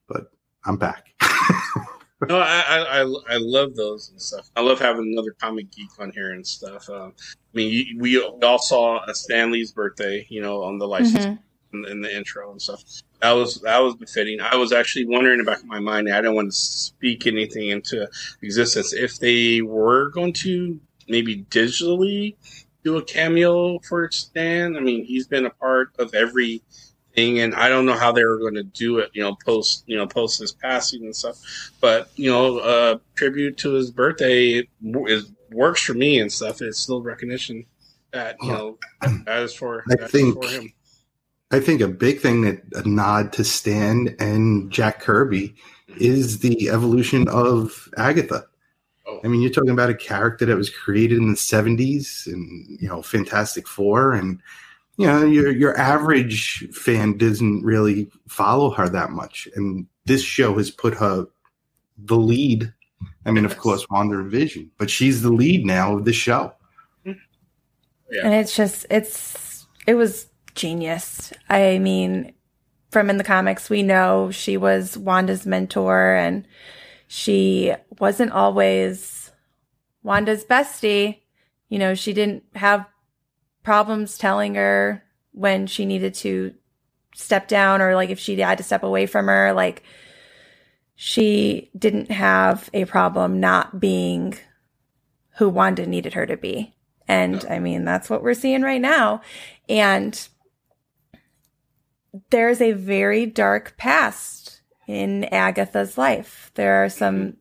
[0.09, 0.33] but
[0.65, 1.07] I'm back.
[2.29, 4.51] no, I, I I love those and stuff.
[4.57, 6.89] I love having another comic geek on here and stuff.
[6.89, 11.27] Um, I mean, we all saw a Stan Lee's birthday, you know, on the license
[11.27, 11.85] mm-hmm.
[11.85, 12.83] in, in, the intro and stuff.
[13.21, 14.41] That was that was befitting.
[14.41, 16.13] I was actually wondering in the back of my mind.
[16.13, 18.09] I don't want to speak anything into
[18.43, 22.35] existence if they were going to maybe digitally
[22.85, 24.77] do a cameo for Stan.
[24.77, 26.63] I mean, he's been a part of every
[27.15, 29.11] thing, and I don't know how they were going to do it.
[29.15, 31.39] You know, post you know post his passing and stuff.
[31.81, 34.67] But you know, uh, tribute to his birthday
[35.07, 36.61] is works for me and stuff.
[36.61, 37.65] It's still recognition
[38.13, 39.85] that you know that is for.
[39.91, 40.43] I think.
[40.43, 40.73] For him.
[41.51, 45.55] I think a big thing that a nod to Stan and Jack Kirby
[45.99, 48.47] is the evolution of Agatha.
[49.07, 49.21] Oh.
[49.25, 52.89] I mean, you're talking about a character that was created in the 70s and, you
[52.89, 54.15] know, Fantastic Four.
[54.15, 54.41] And,
[54.97, 59.49] you know, your, your average fan doesn't really follow her that much.
[59.55, 61.27] And this show has put her
[61.99, 62.73] the lead.
[63.27, 66.53] I mean, of course, Wanda and Vision, but she's the lead now of the show.
[67.05, 67.15] Yeah.
[68.23, 71.33] And it's just, it's, it was genius.
[71.49, 72.33] I mean,
[72.91, 76.47] from in the comics, we know she was Wanda's mentor and
[77.09, 79.33] she wasn't always
[80.03, 81.21] Wanda's bestie.
[81.69, 82.87] You know, she didn't have
[83.63, 85.03] problems telling her
[85.33, 86.55] when she needed to
[87.15, 89.53] step down or like if she had to step away from her.
[89.53, 89.83] Like,
[90.95, 94.35] she didn't have a problem not being
[95.37, 96.75] who Wanda needed her to be.
[97.09, 99.21] And I mean, that's what we're seeing right now.
[99.69, 100.29] And
[102.31, 106.53] there's a very dark past in Agatha's life.
[106.55, 107.39] There are some mm-hmm.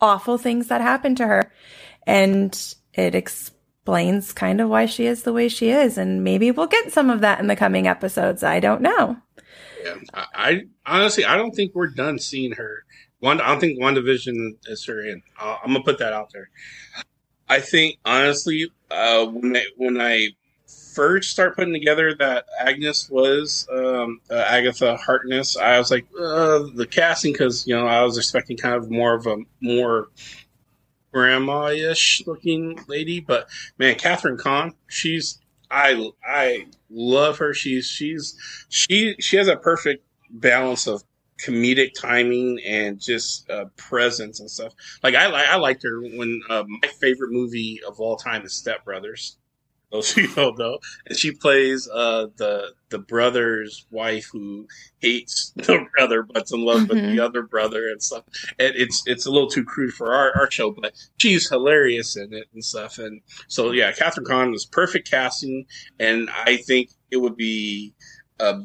[0.00, 1.52] Awful things that happened to her,
[2.06, 5.98] and it explains kind of why she is the way she is.
[5.98, 8.42] And maybe we'll get some of that in the coming episodes.
[8.42, 9.16] I don't know.
[9.84, 12.84] Yeah, I, I honestly, I don't think we're done seeing her.
[13.20, 15.22] One, I don't think WandaVision is her in.
[15.38, 16.50] I'm gonna put that out there.
[17.48, 20.28] I think honestly, uh, when I, when I
[20.94, 26.64] first start putting together that Agnes was um, uh, Agatha Harkness, I was like uh,
[26.74, 30.08] the casting because you know I was expecting kind of more of a more
[31.12, 35.38] grandma-ish looking lady, but man, Kathryn Hahn, she's
[35.70, 37.54] I I love her.
[37.54, 38.36] She's she's
[38.68, 41.02] she she has a perfect balance of
[41.44, 44.72] comedic timing and just uh, presence and stuff.
[45.02, 48.84] Like I I liked her when uh, my favorite movie of all time is Step
[48.84, 49.36] Brothers.
[49.98, 54.66] Those who don't know, and she plays uh, the the brother's wife who
[54.98, 57.14] hates the brother but's in love with Mhm.
[57.14, 58.24] the other brother and stuff.
[58.58, 62.32] And it's it's a little too crude for our, our show, but she's hilarious in
[62.34, 62.98] it and stuff.
[62.98, 65.64] And so yeah, Kathryn Hahn was perfect casting,
[66.00, 67.94] and I think it would be
[68.40, 68.62] a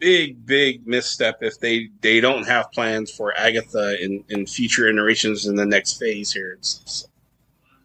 [0.00, 5.46] big big misstep if they they don't have plans for Agatha in in future iterations
[5.46, 6.54] in the next phase here.
[6.54, 6.88] and stuff.
[6.88, 7.06] So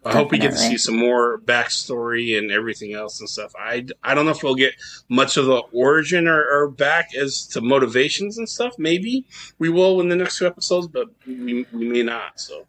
[0.05, 3.51] I hope we get to see some more backstory and everything else and stuff.
[3.59, 4.73] I, I don't know if we'll get
[5.09, 8.75] much of the origin or, or back as to motivations and stuff.
[8.77, 9.25] Maybe
[9.57, 12.39] we will in the next two episodes, but we, we may not.
[12.39, 12.65] So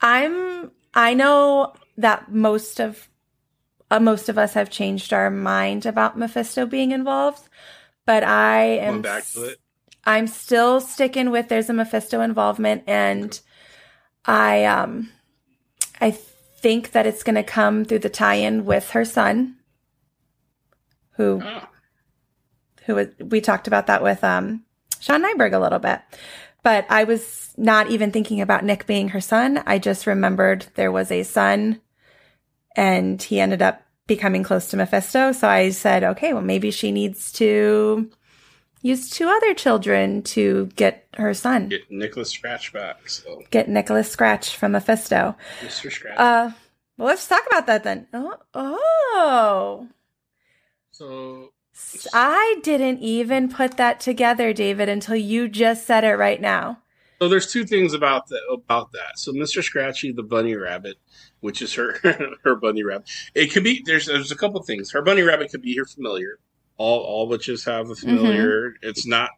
[0.00, 3.08] I'm I know that most of
[3.90, 7.48] uh, most of us have changed our mind about Mephisto being involved,
[8.04, 9.58] but I am back to it.
[10.04, 13.38] I'm still sticking with there's a Mephisto involvement and
[14.24, 15.10] I um
[16.00, 16.16] I
[16.66, 19.54] think that it's going to come through the tie-in with her son
[21.12, 21.70] who Ah,
[22.86, 24.64] who was- we talked about that with um
[24.98, 26.00] Sean Nyberg a little bit.
[26.64, 29.62] But I was not even thinking about Nick being her son.
[29.64, 31.80] I just remembered there was a son
[32.74, 35.30] and he ended up becoming close to Mephisto.
[35.30, 38.10] So I said, okay, well, maybe she needs to
[38.86, 43.08] use two other children to get her son, get Nicholas Scratch back.
[43.08, 45.36] So get Nicholas Scratch from Mephisto.
[45.60, 45.90] Mr.
[45.90, 46.18] Scratch.
[46.18, 46.50] Uh,
[46.96, 48.06] well, let's talk about that then.
[48.12, 49.88] Oh, oh.
[50.92, 51.52] so
[52.14, 56.78] I didn't even put that together, David, until you just said it right now.
[57.20, 59.18] So there's two things about that about that.
[59.18, 59.62] So Mr.
[59.62, 60.96] Scratchy, the bunny rabbit,
[61.40, 61.98] which is her
[62.44, 63.08] her bunny rabbit.
[63.34, 64.90] It could be there's there's a couple things.
[64.92, 66.38] Her bunny rabbit could be her familiar.
[66.78, 68.74] All all witches have a familiar.
[68.82, 69.30] It's not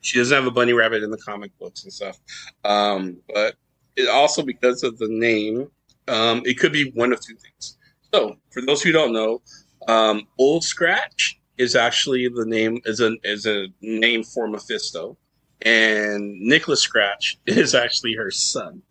[0.00, 2.18] she doesn't have a bunny rabbit in the comic books and stuff.
[2.64, 3.54] Um, but
[3.96, 5.70] it also because of the name,
[6.08, 7.78] um, it could be one of two things.
[8.12, 9.40] So for those who don't know,
[9.88, 15.16] um, Old Scratch is actually the name is a is a name for Mephisto
[15.62, 18.82] and Nicholas Scratch is actually her son,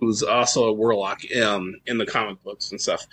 [0.00, 3.04] who's also a warlock um, in the comic books and stuff.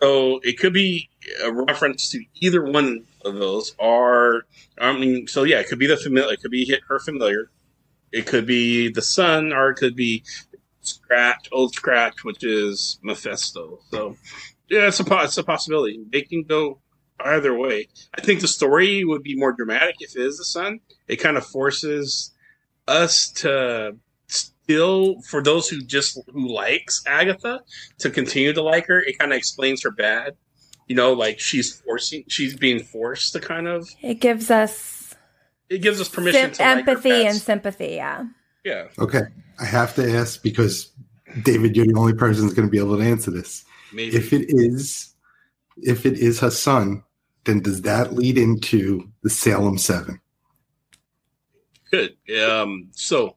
[0.00, 1.10] So it could be
[1.42, 4.42] a reference to either one of those, are,
[4.78, 7.50] I mean, so yeah, it could be the familiar, it could be hit her familiar,
[8.12, 10.24] it could be the son, or it could be
[10.82, 13.78] Scratch, old Scratch, which is Mephisto.
[13.90, 14.16] So
[14.68, 16.00] yeah, it's a it's a possibility.
[16.10, 16.80] They can go
[17.20, 17.88] either way.
[18.16, 20.80] I think the story would be more dramatic if it is the son.
[21.08, 22.32] It kind of forces
[22.88, 27.60] us to still for those who just who likes Agatha
[27.98, 29.00] to continue to like her.
[29.00, 30.36] It kind of explains her bad.
[30.92, 33.88] You know, like she's forcing, she's being forced to kind of.
[34.02, 35.14] It gives us
[35.70, 37.94] It gives us permission sim- to like her empathy and sympathy.
[37.94, 38.24] Yeah.
[38.62, 38.88] yeah.
[38.98, 39.22] Okay,
[39.58, 40.92] I have to ask because
[41.44, 43.64] David, you're the only person that's going to be able to answer this.
[43.90, 45.14] Maybe If it is,
[45.78, 47.04] if it is her son,
[47.44, 50.20] then does that lead into the Salem Seven?
[51.90, 52.18] Good.
[52.38, 52.90] Um.
[52.92, 53.36] So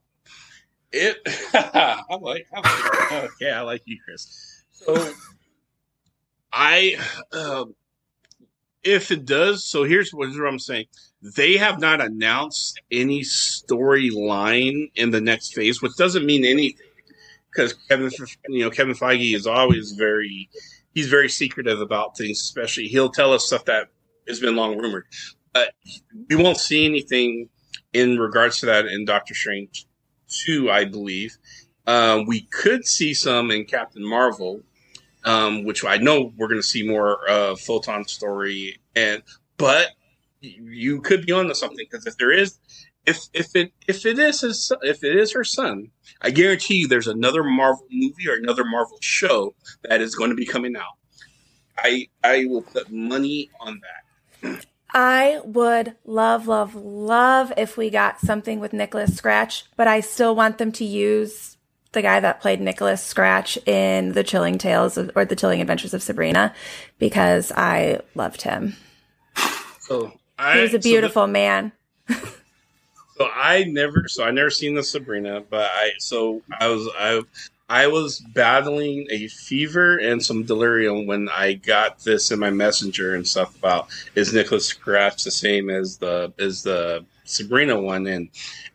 [0.91, 1.21] it.
[1.53, 2.47] I like.
[2.53, 4.63] I like okay, I like you, Chris.
[4.73, 5.13] So
[6.75, 7.37] I.
[7.37, 7.75] Um,
[8.83, 10.85] if it does, so here's what, here's what I'm saying.
[11.35, 16.85] They have not announced any storyline in the next phase, which doesn't mean anything
[17.51, 18.11] because Kevin,
[18.49, 20.49] you know, Kevin Feige is always very,
[20.93, 22.39] he's very secretive about things.
[22.41, 23.87] Especially, he'll tell us stuff that
[24.27, 25.05] has been long rumored,
[25.51, 25.73] but
[26.29, 27.49] we won't see anything
[27.93, 29.87] in regards to that in Doctor Strange
[30.27, 31.37] two, I believe.
[31.87, 34.61] Uh, we could see some in Captain Marvel,
[35.25, 39.23] um, which I know we're going to see more of Photon story, and
[39.57, 39.89] but
[40.41, 42.59] you could be onto something because if there is,
[43.05, 46.87] if if it if it is his if it is her son, I guarantee you
[46.87, 50.97] there's another Marvel movie or another Marvel show that is going to be coming out.
[51.77, 54.65] I I will put money on that.
[54.93, 60.35] I would love, love, love if we got something with Nicholas Scratch, but I still
[60.37, 61.54] want them to use
[61.95, 65.95] the guy that played Nicholas Scratch in the Chilling Tales of, or the Chilling Adventures
[65.95, 66.53] of Sabrina
[66.99, 68.75] because I loved him.
[69.79, 71.71] So I, He was a so the- beautiful man.
[73.17, 77.21] So I never, so I never seen the Sabrina, but I, so I was, I,
[77.69, 83.15] I was battling a fever and some delirium when I got this in my messenger
[83.15, 88.27] and stuff about is Nicholas Scratch the same as the as the Sabrina one and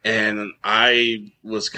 [0.04, 1.70] and I was,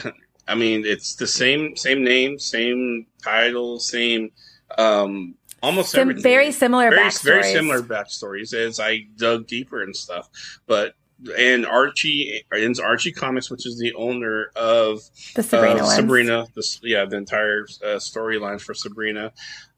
[0.48, 4.30] I mean, it's the same same name, same title, same,
[4.76, 7.22] um, almost Sim- everything very similar very, backstories.
[7.22, 10.28] very similar backstories as I dug deeper and stuff.
[10.66, 10.94] But
[11.38, 15.00] and Archie and Archie Comics, which is the owner of
[15.34, 15.86] The Sabrina uh.
[15.86, 19.32] Sabrina, the, yeah, the entire uh, storyline for Sabrina,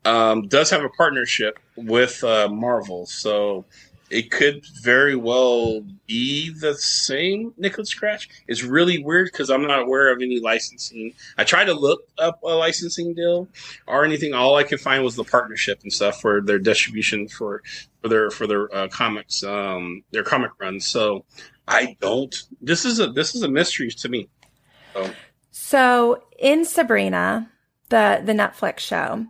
[0.04, 3.64] um, does have a partnership with uh, Marvel, so
[4.14, 8.28] it could very well be the same Nicholas Scratch.
[8.46, 11.12] It's really weird because I'm not aware of any licensing.
[11.36, 13.48] I tried to look up a licensing deal
[13.88, 14.32] or anything.
[14.32, 17.62] All I could find was the partnership and stuff for their distribution for
[18.02, 20.86] for their for their uh, comics, um, their comic runs.
[20.86, 21.24] So
[21.66, 22.34] I don't.
[22.62, 24.28] This is a this is a mystery to me.
[24.92, 25.10] So
[25.50, 27.50] So in Sabrina,
[27.88, 29.26] the the Netflix show,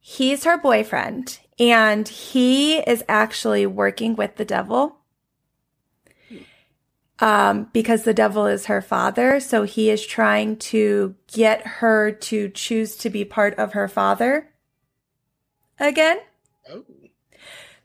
[0.00, 4.96] he's her boyfriend and he is actually working with the devil.
[7.20, 12.48] Um, because the devil is her father, so he is trying to get her to
[12.50, 14.50] choose to be part of her father
[15.80, 16.18] again.
[16.70, 16.84] oh,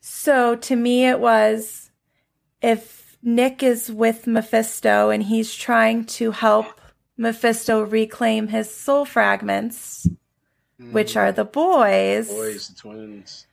[0.02, 1.90] So to me, it was
[2.62, 6.80] if Nick is with Mephisto and he's trying to help
[7.18, 10.08] Mephisto reclaim his soul fragments,
[10.78, 12.28] which are the boys.
[12.28, 13.48] boys, the twins.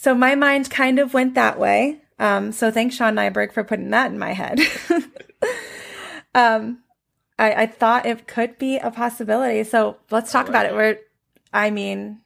[0.00, 2.00] So my mind kind of went that way.
[2.20, 4.60] Um, so thanks, Sean Nyberg, for putting that in my head.
[6.36, 6.78] um,
[7.36, 9.64] I, I thought it could be a possibility.
[9.64, 10.76] So let's talk I about like it.
[10.76, 10.98] We're,
[11.52, 12.20] I mean,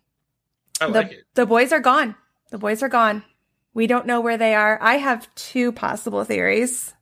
[0.82, 1.24] I the, like it.
[1.32, 2.14] the boys are gone.
[2.50, 3.24] The boys are gone.
[3.72, 4.78] We don't know where they are.
[4.82, 6.92] I have two possible theories.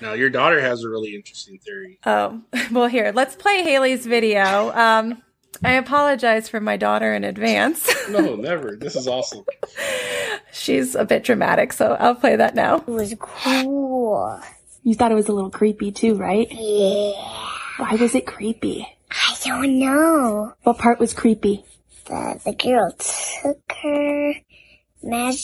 [0.00, 1.98] Now your daughter has a really interesting theory.
[2.06, 2.40] Oh,
[2.72, 4.72] well, here, let's play Haley's video.
[4.74, 5.22] Um,
[5.64, 7.88] I apologize for my daughter in advance.
[8.10, 8.74] No, never.
[8.76, 9.44] This is awesome.
[10.52, 12.78] She's a bit dramatic, so I'll play that now.
[12.78, 14.40] It was cool.
[14.82, 16.48] You thought it was a little creepy too, right?
[16.50, 17.12] Yeah.
[17.78, 18.86] Why was it creepy?
[19.10, 20.52] I don't know.
[20.64, 21.64] What part was creepy?
[22.06, 24.34] The, the girl took her,
[25.02, 25.36] mag-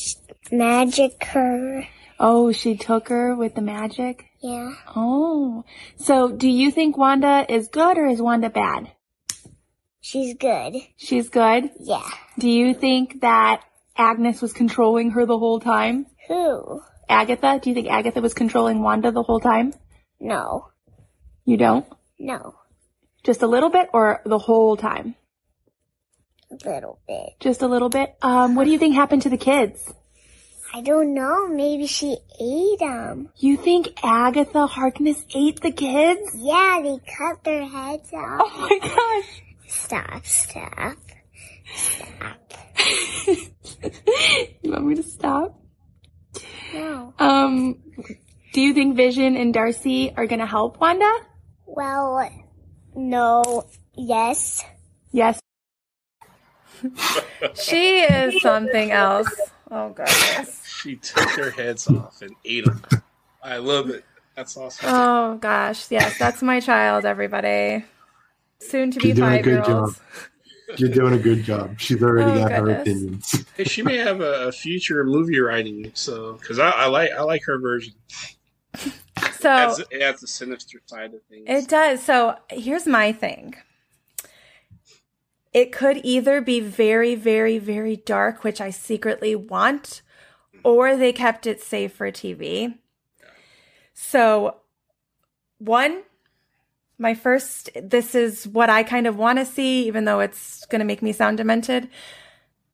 [0.50, 1.86] magic her.
[2.18, 4.26] Oh, she took her with the magic?
[4.42, 4.72] Yeah.
[4.96, 5.64] Oh.
[5.96, 8.90] So, do you think Wanda is good or is Wanda bad?
[10.01, 10.76] She's good.
[10.96, 11.70] She's good.
[11.80, 12.09] Yeah.
[12.38, 13.62] Do you think that
[13.96, 16.07] Agnes was controlling her the whole time?
[16.28, 16.80] Who?
[17.09, 17.59] Agatha?
[17.62, 19.72] Do you think Agatha was controlling Wanda the whole time?
[20.20, 20.68] No.
[21.44, 21.86] You don't?
[22.18, 22.55] No.
[23.24, 25.14] Just a little bit or the whole time?
[26.51, 27.30] A little bit.
[27.40, 28.14] Just a little bit.
[28.22, 29.92] Um, what do you think happened to the kids?
[30.72, 31.49] I don't know.
[31.49, 33.30] Maybe she ate them.
[33.36, 36.20] You think Agatha Harkness ate the kids?
[36.36, 38.40] Yeah, they cut their heads off.
[38.44, 39.42] Oh my gosh.
[39.68, 40.96] Stop, stop.
[41.74, 42.54] Stop.
[44.62, 45.60] You want me to stop?
[46.74, 47.14] No.
[47.18, 47.76] Um,
[48.52, 51.10] do you think Vision and Darcy are gonna help Wanda?
[51.66, 52.28] Well,
[52.96, 53.66] no.
[53.94, 54.64] Yes.
[55.12, 55.40] Yes.
[57.54, 59.28] she is something else.
[59.70, 60.64] Oh goodness.
[60.66, 62.82] She took their heads off and ate them.
[63.42, 64.04] I love it.
[64.34, 64.88] That's awesome.
[64.92, 67.84] Oh gosh, yes, that's my child, everybody.
[68.61, 69.82] Soon to be You're doing a five good year job.
[69.84, 70.00] olds.
[70.76, 71.80] You're doing a good job.
[71.80, 73.44] She's already Oh, got her opinions.
[73.56, 77.22] Hey, she may have a, a future movie writing, so because I, I like I
[77.22, 77.94] like her version.
[79.40, 81.44] So Adds, it adds the sinister side of things.
[81.48, 82.02] It does.
[82.02, 83.54] So here's my thing.
[85.54, 90.02] It could either be very, very, very dark, which I secretly want,
[90.62, 92.76] or they kept it safe for TV.
[93.94, 94.56] So,
[95.59, 96.02] one,
[96.99, 100.80] my first, this is what I kind of want to see, even though it's going
[100.80, 101.88] to make me sound demented.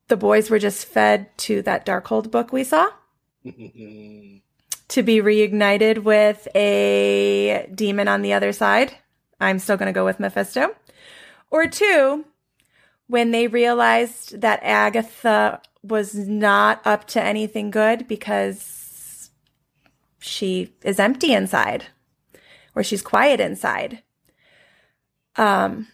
[0.07, 2.89] The boys were just fed to that Darkhold book we saw
[3.43, 8.95] to be reignited with a demon on the other side
[9.39, 10.75] I'm still going to go with Mephisto.
[11.51, 12.25] Or two,
[13.07, 19.29] when they realized that Agatha was not up to anything good because
[20.19, 21.85] she is empty inside
[22.73, 24.01] or she's quiet inside.
[25.37, 25.87] Um,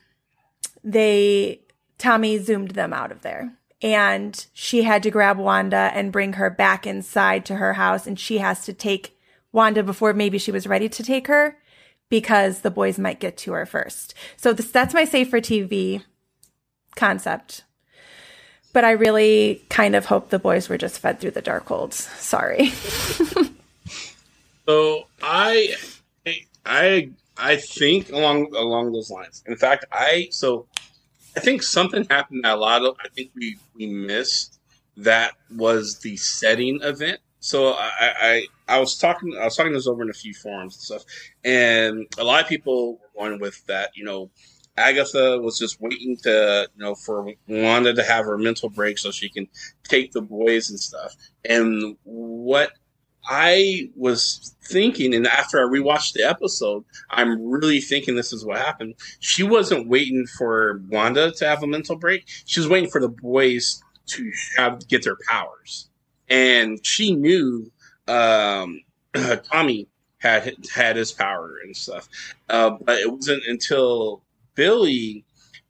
[0.84, 1.62] they,
[1.98, 6.50] Tommy zoomed them out of there and she had to grab Wanda and bring her
[6.50, 8.06] back inside to her house.
[8.06, 9.18] And she has to take
[9.52, 11.58] Wanda before maybe she was ready to take her
[12.10, 14.14] because the boys might get to her first.
[14.38, 16.04] So this, that's my safe for TV
[16.96, 17.64] concept.
[18.74, 21.94] But I really kind of hope the boys were just fed through the Darkholds.
[21.94, 22.68] Sorry.
[24.68, 25.76] so I,
[26.66, 27.10] I,
[27.42, 29.44] I think along along those lines.
[29.48, 30.68] In fact, I so
[31.36, 34.60] I think something happened that a lot of I think we we missed
[34.98, 37.20] that was the setting event.
[37.40, 40.76] So I, I I was talking I was talking this over in a few forums
[40.76, 41.04] and stuff,
[41.44, 43.90] and a lot of people were going with that.
[43.96, 44.30] You know,
[44.78, 49.10] Agatha was just waiting to you know for Wanda to have her mental break so
[49.10, 49.48] she can
[49.84, 51.16] take the boys and stuff.
[51.44, 52.74] And what
[53.28, 58.58] I was thinking, and after I rewatched the episode, I'm really thinking this is what
[58.58, 58.96] happened.
[59.20, 62.24] She wasn't waiting for Wanda to have a mental break.
[62.46, 65.90] She was waiting for the boys to have get their powers,
[66.30, 67.72] and she knew
[68.08, 68.82] um,
[69.52, 72.08] Tommy had had his power and stuff.
[72.50, 74.24] Uh, but it wasn't until
[74.56, 75.26] Billy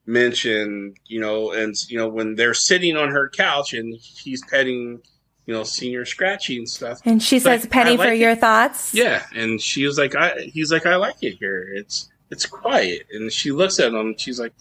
[0.06, 5.02] mentioned, you know, and you know when they're sitting on her couch and he's petting
[5.46, 7.00] you know, Señor Scratchy and stuff.
[7.06, 8.20] And she says, like, "Penny, like for it.
[8.20, 11.68] your thoughts." Yeah, and she was like, "I." He's like, "I like it here.
[11.74, 13.96] It's it's quiet." And she looks at him.
[13.96, 14.54] and She's like,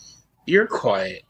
[0.47, 1.23] "You're quiet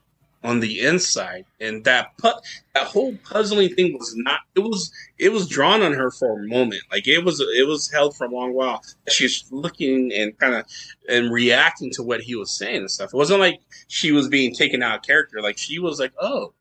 [0.45, 2.37] on the inside." And that put
[2.75, 4.41] that whole puzzling thing was not.
[4.55, 6.83] It was it was drawn on her for a moment.
[6.91, 8.83] Like it was it was held for a long while.
[9.09, 10.65] She's looking and kind of
[11.09, 13.13] and reacting to what he was saying and stuff.
[13.13, 15.43] It wasn't like she was being taken out of character.
[15.43, 16.55] Like she was like, "Oh."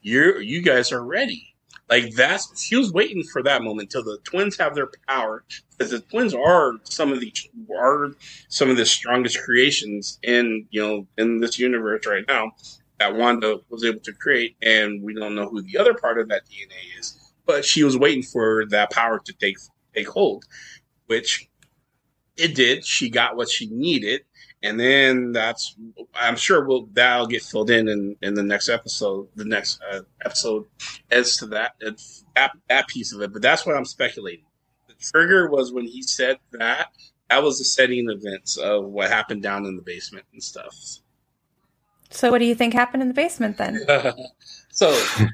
[0.00, 1.56] You're, you guys are ready
[1.88, 5.90] like that's she was waiting for that moment till the twins have their power, because
[5.90, 7.32] the twins are some of the
[7.76, 8.10] are
[8.48, 12.52] some of the strongest creations in you know in this universe right now
[12.98, 16.28] that Wanda was able to create, and we don't know who the other part of
[16.28, 19.56] that DNA is, but she was waiting for that power to take
[19.94, 20.44] take hold,
[21.06, 21.48] which
[22.36, 22.84] it did.
[22.84, 24.22] She got what she needed,
[24.62, 25.76] and then that's
[26.14, 30.00] I'm sure we'll that'll get filled in in, in the next episode, the next uh,
[30.24, 30.66] episode
[31.10, 33.32] as to that, that that piece of it.
[33.32, 34.44] But that's what I'm speculating.
[34.88, 36.88] The trigger was when he said that.
[37.30, 40.74] That was the setting events of what happened down in the basement and stuff.
[42.08, 43.78] So, what do you think happened in the basement then?
[44.70, 44.90] so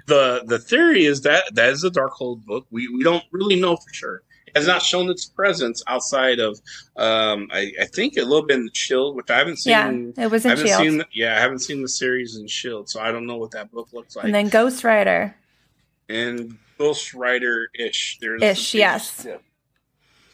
[0.07, 2.67] the the theory is that that is a dark Darkhold book.
[2.71, 4.23] We we don't really know for sure
[4.55, 6.61] has not shown its presence outside of
[6.97, 10.13] um, I, I, think a little bit in the Shield, which I haven't seen.
[10.17, 10.81] Yeah, it was in Shield.
[10.81, 13.51] Seen the, yeah, I haven't seen the series in Shield, so I don't know what
[13.53, 14.27] that book looks like.
[14.27, 15.35] And then Ghost Rider.
[16.09, 18.19] And Ghost Rider ish.
[18.21, 19.25] There's ish, yes.
[19.27, 19.39] Yeah.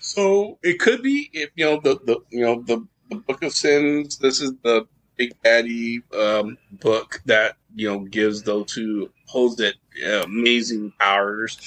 [0.01, 3.53] So it could be if you know the, the you know the, the Book of
[3.53, 4.19] Sins.
[4.19, 9.77] This is the Big Daddy um, book that you know gives those who holds it
[10.07, 11.59] uh, amazing powers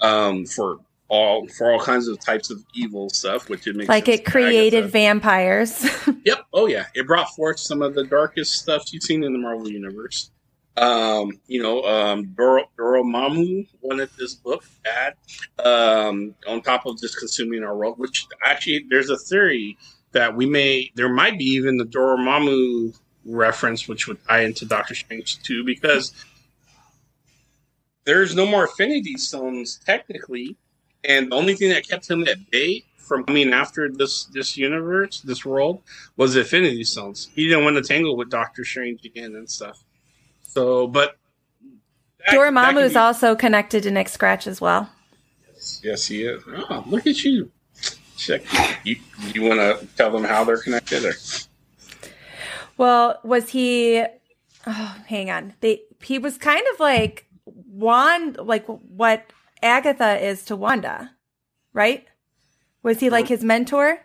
[0.00, 0.78] um, for
[1.08, 4.90] all for all kinds of types of evil stuff, which it makes like it created
[4.90, 5.86] vampires.
[6.24, 6.44] yep.
[6.52, 9.68] Oh yeah, it brought forth some of the darkest stuff you've seen in the Marvel
[9.70, 10.30] universe.
[10.76, 15.14] Um, you know, um, Dor- Dormammu wanted this book bad.
[15.58, 19.76] Um, on top of just consuming our world, which actually there's a theory
[20.12, 24.94] that we may there might be even the Dormammu reference, which would tie into Doctor
[24.94, 26.12] Strange too, because
[28.04, 30.56] there's no more Infinity Stones technically
[31.08, 35.20] and the only thing that kept him at bay from coming after this this universe,
[35.22, 35.82] this world,
[36.16, 37.30] was Infinity Stones.
[37.34, 39.82] He didn't want to tangle with Doctor Strange again and stuff.
[40.42, 41.16] So, but
[42.30, 42.98] Dormammu is be...
[42.98, 44.90] also connected to Nick Scratch as well.
[45.54, 46.42] Yes, yes, he is.
[46.46, 47.50] Oh, look at you!
[48.16, 48.42] Check.
[48.84, 48.96] You,
[49.32, 51.04] you want to tell them how they're connected?
[51.04, 51.14] Or?
[52.76, 54.04] Well, was he?
[54.66, 55.54] Oh, hang on.
[55.60, 59.32] They he was kind of like wand, like what
[59.62, 61.12] Agatha is to Wanda,
[61.72, 62.06] right?
[62.82, 63.98] Was he like his mentor?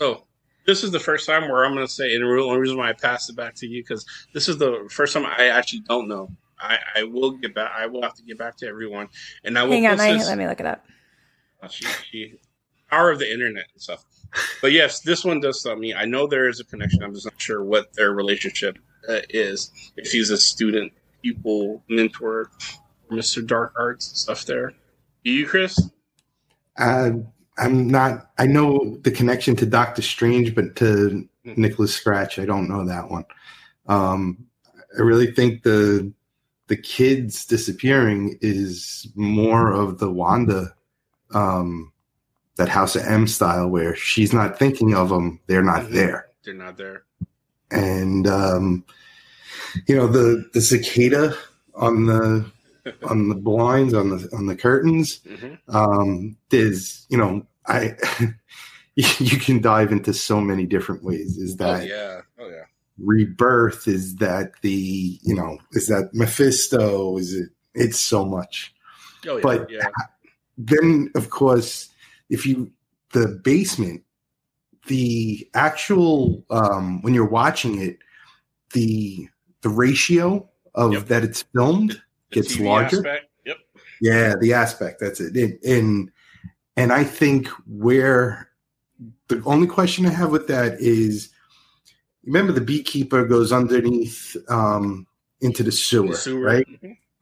[0.00, 0.24] Oh,
[0.66, 2.88] this is the first time where I'm going to say, and the only reason why
[2.88, 6.08] I passed it back to you because this is the first time I actually don't
[6.08, 6.30] know.
[6.58, 7.72] I, I will get back.
[7.76, 9.08] I will have to get back to everyone,
[9.44, 9.72] and I will.
[9.72, 10.84] Hang on, I, let me look it up.
[11.62, 12.34] Uh, she, she,
[12.90, 14.04] power of the internet and stuff.
[14.62, 15.94] But yes, this one does tell me.
[15.94, 17.02] I know there is a connection.
[17.02, 19.70] I'm just not sure what their relationship uh, is.
[19.96, 20.92] If he's a student,
[21.22, 22.50] pupil, mentor,
[23.10, 23.46] Mr.
[23.46, 24.72] Dark Arts and stuff there.
[25.22, 25.78] You, Chris?
[26.78, 27.10] Uh,
[27.58, 28.30] I'm not.
[28.38, 32.38] I know the connection to Doctor Strange, but to Nicholas Scratch.
[32.38, 33.24] I don't know that one.
[33.86, 34.46] Um,
[34.98, 36.12] I really think the
[36.66, 40.74] the kids disappearing is more of the Wanda,
[41.32, 41.92] um,
[42.56, 46.54] that House of M style, where she's not thinking of them; they're not there, They're
[46.54, 47.04] not there.
[47.70, 48.84] and um,
[49.86, 51.36] you know the the cicada
[51.74, 52.50] on the
[53.04, 55.20] on the blinds on the on the curtains.
[55.26, 55.58] Mhm.
[55.68, 57.94] Um, there's you know I
[58.96, 61.36] you can dive into so many different ways.
[61.38, 62.20] Is Oh that yeah.
[62.38, 62.64] Oh yeah.
[62.98, 68.74] rebirth is that the you know is that mephisto is it it's so much
[69.26, 69.42] Oh yeah.
[69.42, 69.88] But- yeah.
[70.58, 71.88] then of course
[72.30, 72.70] if you
[73.12, 74.02] the basement
[74.86, 77.98] the actual um when you're watching it
[78.72, 79.28] the
[79.62, 81.06] the ratio of Yep.
[81.06, 82.00] that it's filmed
[82.34, 83.56] gets TV larger aspect, Yep.
[84.00, 86.10] yeah the aspect that's it and and,
[86.76, 88.48] and i think where
[89.28, 91.30] the only question i have with that is
[92.24, 95.06] remember the beekeeper goes underneath um
[95.40, 96.40] into the sewer, The sewer.
[96.40, 96.66] right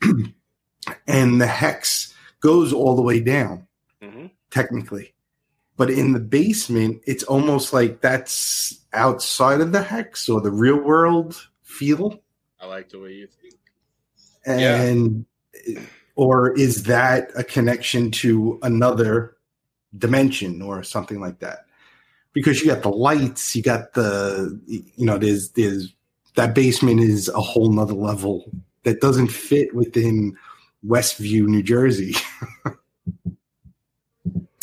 [0.02, 0.34] Mhm.
[1.06, 3.66] and the hex goes all the way down
[4.02, 4.30] Mhm.
[4.50, 5.14] technically
[5.76, 10.76] but in the basement it's almost like that's outside of the hex or the real
[10.80, 12.22] world feel
[12.60, 13.54] I like the way you think.
[14.47, 14.82] Yeah.
[14.82, 15.26] and
[16.14, 19.36] or is that a connection to another
[19.97, 21.66] dimension or something like that
[22.32, 25.95] because you got the lights you got the you know there's there's
[26.34, 28.51] that basement is a whole nother level
[28.84, 30.36] that doesn't fit within
[30.84, 32.14] westview new jersey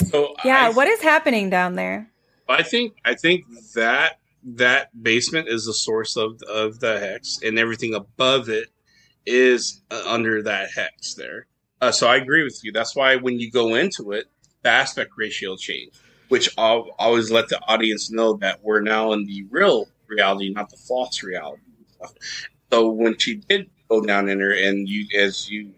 [0.10, 2.10] So Yeah, I, what is happening down there?
[2.48, 7.60] I think I think that that basement is the source of of the hex, and
[7.60, 8.70] everything above it
[9.30, 11.46] is uh, under that hex there.
[11.82, 12.72] Uh, so I agree with you.
[12.72, 14.26] That's why when you go into it,
[14.64, 15.94] the aspect ratio change,
[16.28, 20.70] which I'll always let the audience know that we're now in the real reality, not
[20.70, 21.62] the false reality.
[22.72, 25.72] So when she did go down in her, and you, as you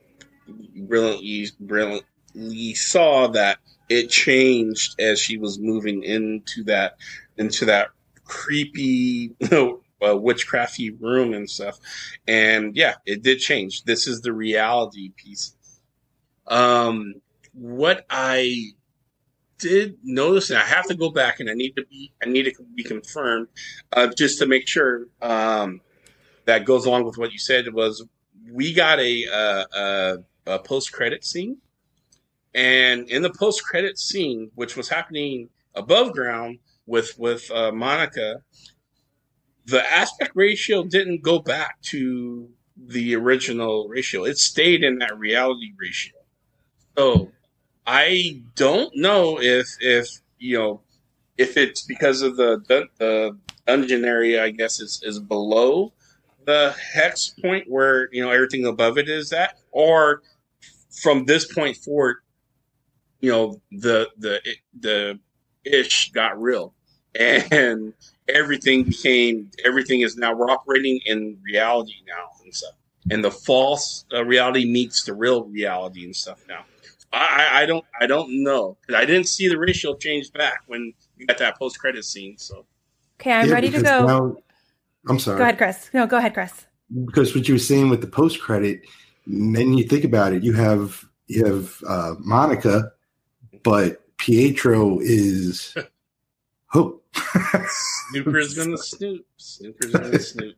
[0.76, 6.96] brilliantly, brilliantly saw that it changed as she was moving into that
[7.38, 7.90] into that
[8.24, 11.80] creepy you know, uh, witchcrafty room and stuff.
[12.28, 13.84] And yeah it did change.
[13.84, 15.56] This is the reality piece.
[16.48, 17.16] Um
[17.54, 18.64] what i
[19.58, 22.44] did notice and i have to go back and i need to be i need
[22.44, 23.46] to be confirmed
[23.92, 25.82] uh, just to make sure um
[26.46, 28.06] that goes along with what you said was
[28.52, 29.26] we got a
[29.74, 31.58] uh, a post credit scene.
[32.54, 38.42] And in the post credit scene, which was happening above ground with with uh, Monica,
[39.72, 44.26] the aspect ratio didn't go back to the original ratio.
[44.26, 46.18] It stayed in that reality ratio.
[46.98, 47.32] So
[47.88, 50.08] I don't know if if
[50.38, 50.82] you know
[51.38, 52.62] if it's because of the
[52.98, 54.44] the dungeon area.
[54.44, 55.94] I guess is is below
[56.46, 60.22] the hex point where you know everything above it is at, or
[61.02, 62.18] from this point forward
[63.22, 64.42] you know the the
[64.80, 65.20] the
[65.64, 66.74] ish got real
[67.16, 67.94] and
[68.34, 72.74] everything became everything is now we're operating in reality now and stuff
[73.10, 76.64] and the false uh, reality meets the real reality and stuff now
[77.14, 77.18] I,
[77.52, 81.26] I I don't I don't know I didn't see the ratio change back when you
[81.28, 82.66] got that post credit scene so
[83.20, 84.06] Okay, I'm Yeah, ready to go.
[84.08, 84.36] now-
[85.10, 85.90] i'm sorry Go ahead, Chris.
[85.94, 86.66] No, go ahead, Chris.
[87.06, 88.82] because what you were saying with the post credit,
[89.28, 92.92] then you think about it, you have you have uh, Monica,
[93.64, 95.74] but Pietro is
[96.72, 97.02] who?
[98.10, 100.56] Snooper's gonna snoop Snooper's gonna snoop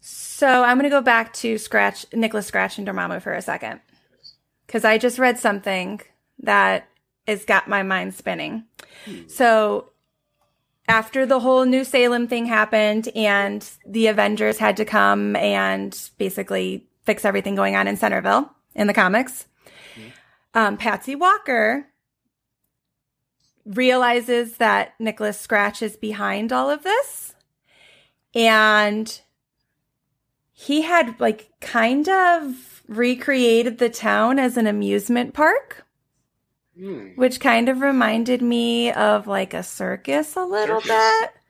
[0.00, 3.80] So I'm going to go back to Scratch, Nicholas Scratch and Dormammu for a second.
[4.66, 6.00] Because I just read something
[6.40, 6.88] that
[7.26, 8.64] has got my mind spinning.
[9.28, 9.90] So
[10.88, 16.86] after the whole New Salem thing happened and the Avengers had to come and basically
[17.02, 19.46] fix everything going on in Centerville in the comics,
[20.54, 21.88] um, Patsy Walker
[23.66, 27.34] realizes that Nicholas Scratch is behind all of this.
[28.34, 29.20] And
[30.52, 35.84] he had like kind of recreated the town as an amusement park,
[36.78, 37.08] Hmm.
[37.16, 40.90] which kind of reminded me of like a circus a little Circus.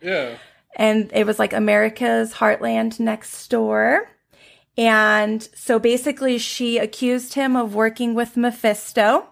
[0.01, 0.09] bit.
[0.09, 0.37] yeah
[0.77, 4.09] And it was like America's Heartland next door.
[4.79, 9.27] And so basically, she accused him of working with Mephisto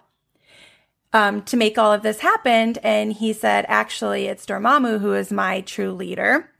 [1.15, 2.75] um, to make all of this happen.
[2.83, 6.51] And he said, actually, it's Dormammu who is my true leader.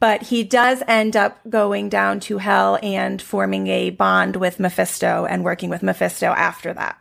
[0.00, 5.24] But he does end up going down to hell and forming a bond with Mephisto
[5.24, 6.98] and working with Mephisto after that.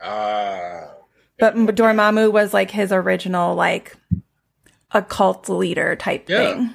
[0.00, 0.94] ah
[1.38, 3.96] But Dormammu was like his original, like,
[4.92, 6.54] occult leader type Yeah.
[6.54, 6.74] thing.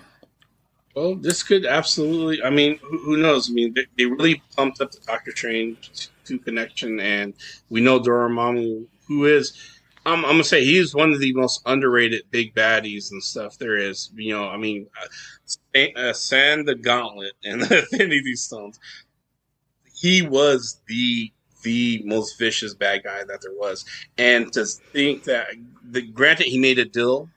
[0.95, 2.43] Well, this could absolutely.
[2.43, 3.49] I mean, who, who knows?
[3.49, 7.34] I mean, they, they, really pumped up the Doctor Strange two connection, and
[7.70, 9.58] we know Dormammu, who is.
[10.06, 13.78] I'm, I'm gonna say he's one of the most underrated big baddies and stuff there
[13.78, 14.12] is.
[14.16, 14.88] You know, I mean,
[15.76, 18.80] uh, uh Sand the Gauntlet and the Infinity Stones.
[19.93, 21.32] He was the
[21.64, 23.86] the most vicious bad guy that there was,
[24.18, 25.47] and to think that,
[25.82, 27.30] the, granted, he made a deal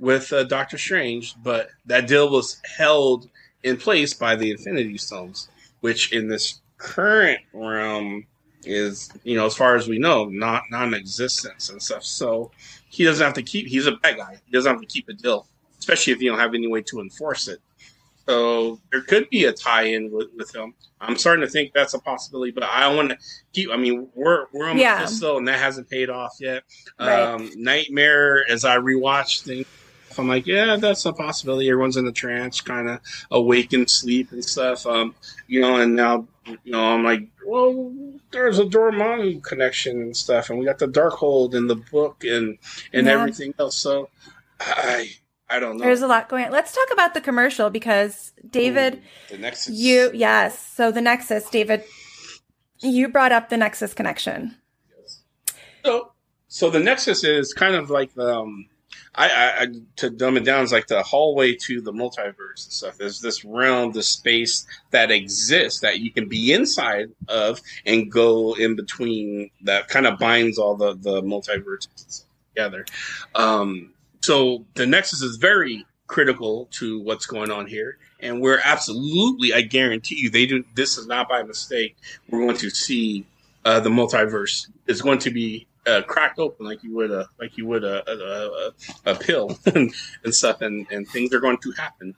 [0.00, 3.28] with uh, Doctor Strange, but that deal was held
[3.62, 5.48] in place by the Infinity Stones,
[5.80, 8.26] which in this current realm
[8.68, 12.04] is, you know, as far as we know, not non-existence and stuff.
[12.04, 12.50] So
[12.88, 13.66] he doesn't have to keep.
[13.66, 14.38] He's a bad guy.
[14.44, 15.46] He doesn't have to keep a deal,
[15.78, 17.60] especially if you don't have any way to enforce it.
[18.28, 20.74] So there could be a tie-in with, with him.
[21.00, 23.18] I'm starting to think that's a possibility, but I want to
[23.54, 23.70] keep.
[23.70, 24.96] I mean, we're we're on yeah.
[24.96, 26.64] Mephisto, and that hasn't paid off yet.
[27.00, 27.20] Right.
[27.20, 29.66] Um, Nightmare, as I rewatch things,
[30.18, 31.70] I'm like, yeah, that's a possibility.
[31.70, 33.00] Everyone's in the trance, kind of
[33.30, 34.84] awake and sleep and stuff.
[34.86, 35.14] Um,
[35.46, 36.26] you know, and now,
[36.64, 37.92] you know, I'm like, well,
[38.30, 42.58] there's a Dormammu connection and stuff, and we got the Darkhold in the book and
[42.92, 43.12] and yeah.
[43.12, 43.76] everything else.
[43.76, 44.08] So,
[44.60, 45.10] I
[45.50, 45.84] I don't know.
[45.84, 46.52] There's a lot going on.
[46.52, 49.74] Let's talk about the commercial because David, Ooh, the Nexus.
[49.74, 51.84] You yes, so the Nexus, David,
[52.80, 54.56] you brought up the Nexus connection.
[55.00, 55.22] Yes.
[55.84, 56.12] So,
[56.48, 58.66] so the Nexus is kind of like um
[59.18, 59.66] I, I,
[59.96, 62.98] to dumb it down is like the hallway to the multiverse and stuff.
[62.98, 68.54] There's this realm, this space that exists that you can be inside of and go
[68.54, 69.50] in between.
[69.62, 72.86] That kind of binds all the the multiverses together.
[73.34, 79.52] Um, so the Nexus is very critical to what's going on here, and we're absolutely,
[79.52, 80.64] I guarantee you, they do.
[80.74, 81.96] This is not by mistake.
[82.30, 83.26] We're going to see
[83.64, 87.56] uh, the multiverse is going to be uh, cracked open like you would a like
[87.56, 88.70] you would a a,
[89.08, 89.92] a, a pill and,
[90.24, 92.14] and stuff, and and things are going to happen.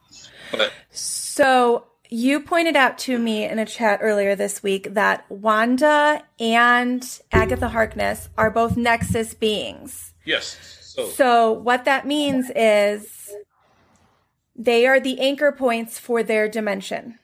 [0.50, 6.22] But so you pointed out to me in a chat earlier this week that Wanda
[6.40, 10.12] and Agatha Harkness are both Nexus beings.
[10.24, 10.58] Yes.
[10.80, 13.32] So, so what that means is
[14.56, 17.20] they are the anchor points for their dimension.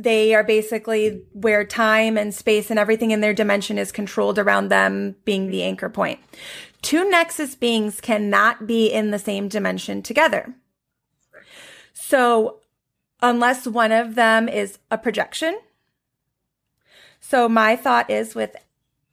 [0.00, 4.68] They are basically where time and space and everything in their dimension is controlled around
[4.68, 6.20] them being the anchor point.
[6.80, 10.54] Two Nexus beings cannot be in the same dimension together.
[11.92, 12.60] So,
[13.20, 15.60] unless one of them is a projection.
[17.20, 18.56] So, my thought is with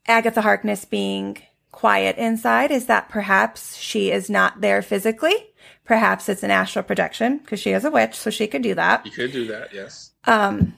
[0.07, 1.38] Agatha Harkness being
[1.71, 5.35] quiet inside, is that perhaps she is not there physically.
[5.83, 9.05] Perhaps it's an astral projection because she is a witch, so she could do that.
[9.05, 10.11] You could do that, yes.
[10.28, 10.78] Um,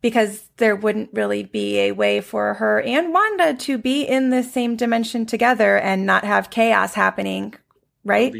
[0.00, 4.42] because there wouldn't really be a way for her and Wanda to be in the
[4.42, 7.54] same dimension together and not have chaos happening,
[8.04, 8.32] right?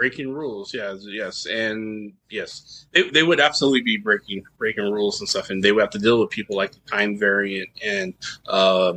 [0.00, 5.28] breaking rules, yes, yes, and yes, they, they would absolutely be breaking breaking rules and
[5.28, 8.14] stuff, and they would have to deal with people like the Time Variant and
[8.48, 8.94] uh,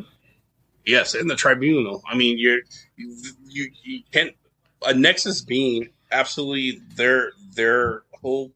[0.85, 2.01] yes, and the Tribunal.
[2.07, 2.61] I mean, you're
[2.95, 4.33] you you can't
[4.85, 8.53] a Nexus being absolutely their their whole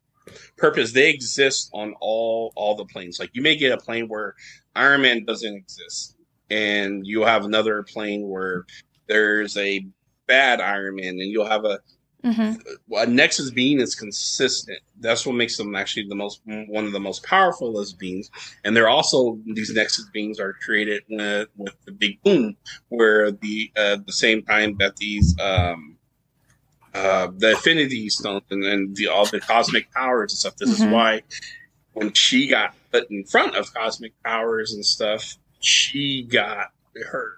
[0.58, 0.94] purpose.
[0.94, 3.20] They exist on all all the planes.
[3.20, 4.36] Like you may get a plane where
[4.76, 6.16] Iron Man doesn't exist,
[6.50, 8.66] and you'll have another plane where
[9.08, 9.86] there's a
[10.28, 11.80] bad Iron Man, and you'll have a
[12.24, 12.94] Mm-hmm.
[12.94, 14.80] a Nexus being is consistent.
[15.00, 18.30] That's what makes them actually the most one of the most powerful as beings.
[18.64, 22.58] And they're also these Nexus beings are created with, with the Big Boom,
[22.90, 25.97] where the uh, the same time that these um,
[26.98, 30.56] uh, the Infinity Stones and, and the, all the cosmic powers and stuff.
[30.58, 30.88] This mm-hmm.
[30.88, 31.22] is why
[31.94, 36.72] when she got put in front of cosmic powers and stuff, she got
[37.10, 37.34] her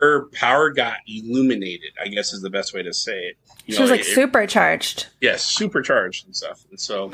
[0.00, 1.92] her power got illuminated.
[2.02, 3.36] I guess is the best way to say it.
[3.66, 5.06] You she know, was like it, supercharged.
[5.20, 6.64] Yes, supercharged and stuff.
[6.70, 7.12] And so,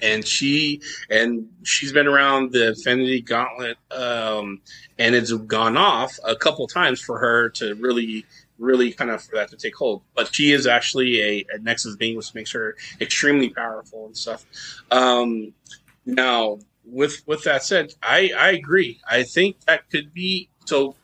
[0.00, 4.62] and she and she's been around the Infinity Gauntlet, um,
[4.98, 8.24] and it's gone off a couple times for her to really
[8.62, 10.02] really kind of for that to take hold.
[10.14, 14.46] But she is actually a, a Nexus being, which makes her extremely powerful and stuff.
[14.90, 15.52] Um,
[16.06, 19.00] now, with with that said, I I agree.
[19.08, 20.96] I think that could be so.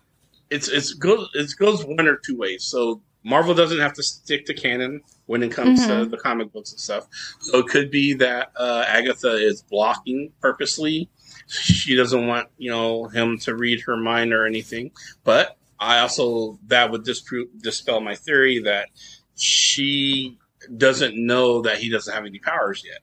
[0.51, 2.65] It's it's goes it goes one or two ways.
[2.65, 6.05] So Marvel doesn't have to stick to canon when it comes mm-hmm.
[6.05, 7.07] to the comic books and stuff.
[7.41, 11.11] So it could be that uh, Agatha is blocking purposely.
[11.47, 14.93] She doesn't want you know him to read her mind or anything.
[15.25, 18.89] But I also that would disprove dispel my theory that
[19.37, 20.39] she
[20.77, 22.99] doesn't know that he doesn't have any powers yet.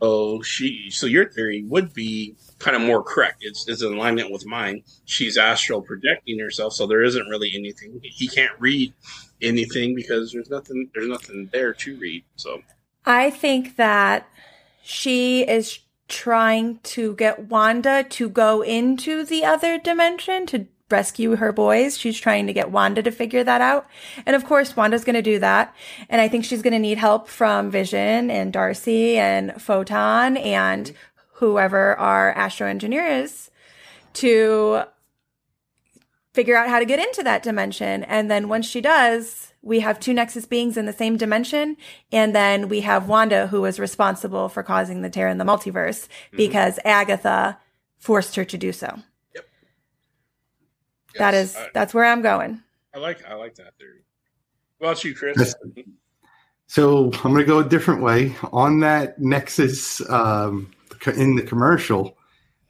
[0.00, 3.38] So she, so your theory would be kind of more correct.
[3.40, 4.82] It's, it's in alignment with mine.
[5.06, 8.00] She's astral projecting herself, so there isn't really anything.
[8.02, 8.92] He can't read
[9.42, 10.90] anything because there's nothing.
[10.94, 12.24] There's nothing there to read.
[12.36, 12.62] So
[13.04, 14.28] I think that
[14.82, 21.52] she is trying to get Wanda to go into the other dimension to rescue her
[21.52, 21.98] boys.
[21.98, 23.86] She's trying to get Wanda to figure that out.
[24.26, 25.74] And of course, Wanda's going to do that.
[26.08, 30.92] And I think she's going to need help from Vision and Darcy and Photon and
[31.34, 33.50] whoever our astro engineer is
[34.14, 34.82] to
[36.32, 38.04] figure out how to get into that dimension.
[38.04, 41.76] And then once she does, we have two Nexus beings in the same dimension.
[42.12, 46.06] And then we have Wanda, who was responsible for causing the tear in the multiverse
[46.06, 46.36] mm-hmm.
[46.36, 47.58] because Agatha
[47.98, 49.00] forced her to do so.
[51.18, 51.32] Yep.
[51.32, 52.62] Yes, that is, I, that's where I'm going.
[52.94, 54.04] I like, I like that theory.
[54.78, 55.54] What about you, Chris?
[56.66, 60.70] So I'm going to go a different way on that Nexus, um,
[61.06, 62.16] in the commercial.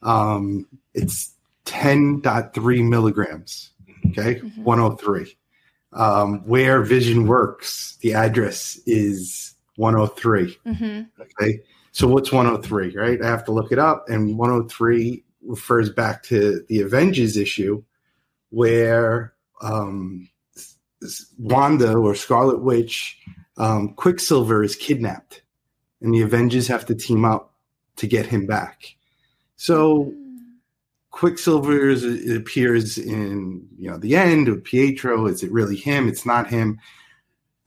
[0.03, 1.35] Um, it's
[1.67, 3.71] 10.3 milligrams.
[4.07, 4.65] Okay, mm-hmm.
[4.65, 5.37] 103.
[5.93, 10.57] Um, where Vision works, the address is 103.
[10.67, 11.23] Mm-hmm.
[11.23, 11.61] Okay,
[11.93, 12.97] so what's 103?
[12.97, 17.83] Right, I have to look it up, and 103 refers back to the Avengers issue
[18.51, 20.29] where um,
[21.39, 23.19] Wanda or Scarlet Witch,
[23.57, 25.43] um, Quicksilver is kidnapped,
[26.01, 27.55] and the Avengers have to team up
[27.97, 28.97] to get him back.
[29.57, 30.25] So mm.
[31.11, 35.27] Quicksilver it appears in you know the end of Pietro.
[35.27, 36.09] Is it really him?
[36.09, 36.79] It's not him.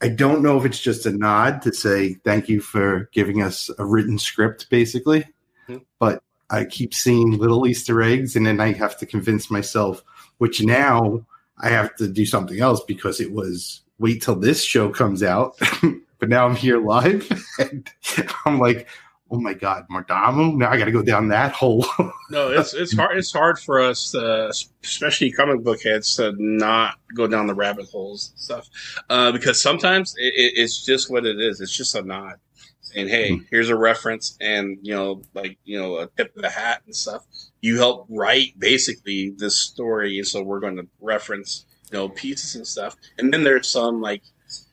[0.01, 3.69] I don't know if it's just a nod to say thank you for giving us
[3.77, 5.25] a written script, basically.
[5.67, 5.77] Mm-hmm.
[5.99, 10.03] But I keep seeing little Easter eggs, and then I have to convince myself.
[10.41, 11.23] Which now
[11.59, 15.55] I have to do something else because it was wait till this show comes out.
[16.17, 17.29] but now I'm here live,
[17.59, 17.87] and
[18.43, 18.87] I'm like,
[19.29, 20.57] oh my god, Mardamo.
[20.57, 21.85] Now I got to go down that hole.
[22.31, 23.19] no, it's it's hard.
[23.19, 24.51] It's hard for us, uh,
[24.83, 28.67] especially comic book heads, to not go down the rabbit holes and stuff,
[29.11, 31.61] uh, because sometimes it, it, it's just what it is.
[31.61, 32.37] It's just a nod,
[32.81, 33.43] saying, "Hey, mm-hmm.
[33.51, 36.95] here's a reference," and you know, like you know, a tip of the hat and
[36.95, 37.27] stuff.
[37.61, 42.65] You help write basically this story, so we're going to reference you know pieces and
[42.65, 44.23] stuff, and then there's some like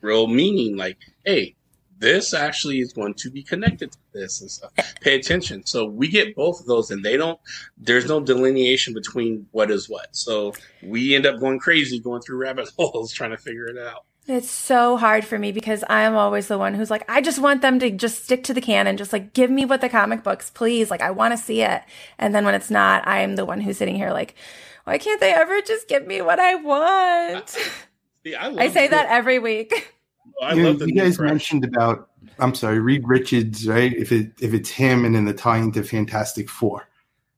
[0.01, 1.55] real meaning, like, "Hey,
[1.99, 4.71] this actually is going to be connected to this and stuff.
[5.01, 5.65] Pay attention.
[5.65, 7.39] So we get both of those, and they don't.
[7.77, 10.07] There's no delineation between what is what.
[10.15, 14.05] So we end up going crazy, going through rabbit holes, trying to figure it out.
[14.27, 17.63] It's so hard for me because I'm always the one who's like, I just want
[17.63, 20.51] them to just stick to the canon, just like give me what the comic books,
[20.51, 20.91] please.
[20.91, 21.81] Like I want to see it.
[22.19, 24.35] And then when it's not, I'm the one who's sitting here like,
[24.83, 27.49] why can't they ever just give me what I want?
[28.23, 29.93] See, I, I say that every week.
[30.41, 31.29] I you, love you guys press.
[31.29, 33.93] mentioned about I'm sorry, Reed Richards, right?
[33.93, 36.87] If it if it's him and then the tie into Fantastic Four.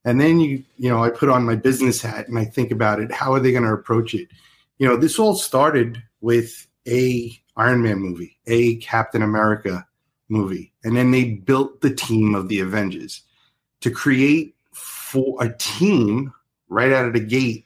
[0.06, 3.00] And then you you know, I put on my business hat and I think about
[3.00, 4.28] it, how are they going to approach it?
[4.78, 9.86] You know, this all started with a Iron Man movie, a Captain America
[10.30, 13.22] movie, and then they built the team of the Avengers
[13.82, 16.32] to create for a team
[16.70, 17.66] right out of the gate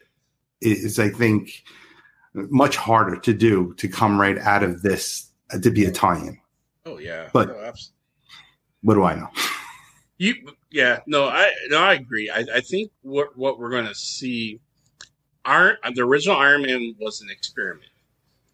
[0.61, 1.63] is I think
[2.33, 6.39] much harder to do to come right out of this uh, to be a tie-in.
[6.85, 7.73] Oh yeah, but no,
[8.81, 9.29] what do I know?
[10.17, 10.33] You
[10.71, 12.29] yeah no I no I agree.
[12.29, 14.61] I, I think what what we're going to see,
[15.43, 17.91] Iron the original Iron Man was an experiment.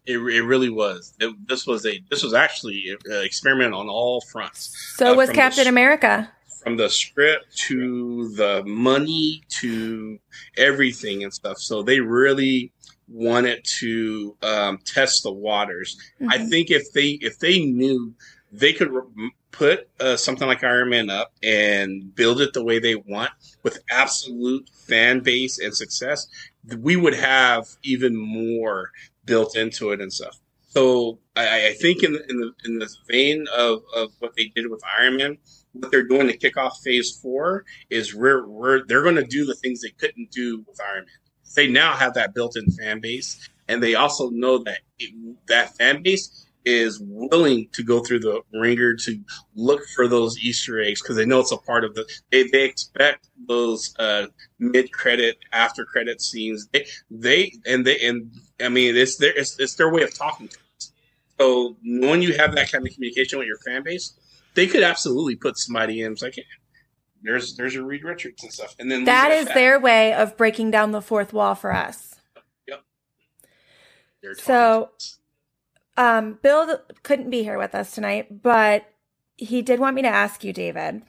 [0.04, 1.14] It, it really was.
[1.20, 4.94] It, this was a this was actually an experiment on all fronts.
[4.96, 6.30] So uh, was Captain the, America.
[6.62, 10.18] From the script to the money to
[10.56, 11.58] everything and stuff.
[11.58, 12.72] So they really
[13.08, 15.98] wanted to um, test the waters.
[16.20, 16.30] Mm-hmm.
[16.30, 18.14] I think if they if they knew
[18.50, 22.78] they could re- put uh, something like Iron Man up and build it the way
[22.78, 23.30] they want
[23.62, 26.26] with absolute fan base and success,
[26.78, 28.90] we would have even more
[29.24, 30.38] built into it and stuff.
[30.68, 34.50] So I, I think in the, in the in the vein of, of what they
[34.54, 35.38] did with Iron Man,
[35.72, 39.44] what they're doing to kick off Phase Four is we're, we're they're going to do
[39.44, 41.14] the things they couldn't do with Iron Man
[41.54, 45.14] they now have that built-in fan base, and they also know that it,
[45.48, 49.18] that fan base is willing to go through the wringer to
[49.56, 52.08] look for those Easter eggs because they know it's a part of the.
[52.30, 54.26] They, they expect those uh,
[54.60, 56.68] mid-credit, after-credit scenes.
[56.72, 58.32] They they and they and
[58.62, 60.92] I mean it's their it's, it's their way of talking to us.
[61.38, 64.14] So when you have that kind of communication with your fan base,
[64.54, 66.12] they could absolutely put somebody in.
[66.12, 66.44] It's like, hey,
[67.22, 68.74] there's there's your Reed Richards and stuff.
[68.78, 72.16] And then that is their way of breaking down the fourth wall for us.
[72.68, 72.82] Yep.
[74.36, 74.90] So
[75.96, 78.86] um Bill couldn't be here with us tonight, but
[79.36, 81.02] he did want me to ask you, David,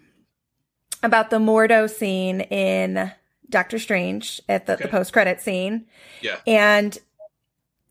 [1.04, 3.12] about the Mordo scene in
[3.50, 4.84] Doctor Strange at the, okay.
[4.84, 5.86] the post credit scene.
[6.22, 6.38] Yeah.
[6.48, 6.98] And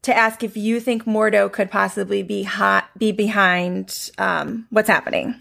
[0.02, 5.40] to ask if you think Mordo could possibly be hot, be behind um, what's happening.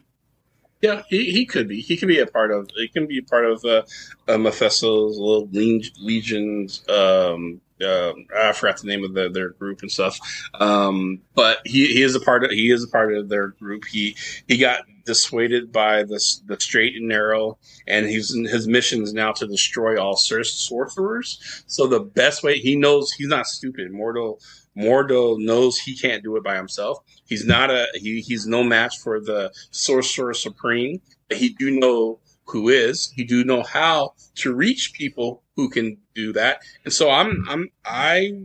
[0.82, 1.80] Yeah, he, he could be.
[1.80, 2.70] He could be a part of.
[2.76, 3.84] He can be part of uh,
[4.28, 6.88] uh, Mephisto's little leg- legions.
[6.90, 10.20] Um, uh, I forgot the name of the, their group and stuff.
[10.56, 12.52] Um, but he, he is a part of.
[12.52, 13.86] He is a part of their group.
[13.86, 14.16] He
[14.48, 17.58] he got dissuaded by the the straight and narrow,
[17.88, 21.64] and he's his mission is now to destroy all sor- sorcerers.
[21.68, 23.92] So the best way he knows he's not stupid.
[23.92, 24.40] Mortal
[24.78, 27.00] Mordo knows he can't do it by himself.
[27.26, 31.02] He's not a he, he's no match for the sorcerer supreme.
[31.28, 32.20] But he do know
[32.52, 33.12] who is.
[33.16, 36.62] He do know how to reach people who can do that.
[36.86, 38.44] And so I'm I'm I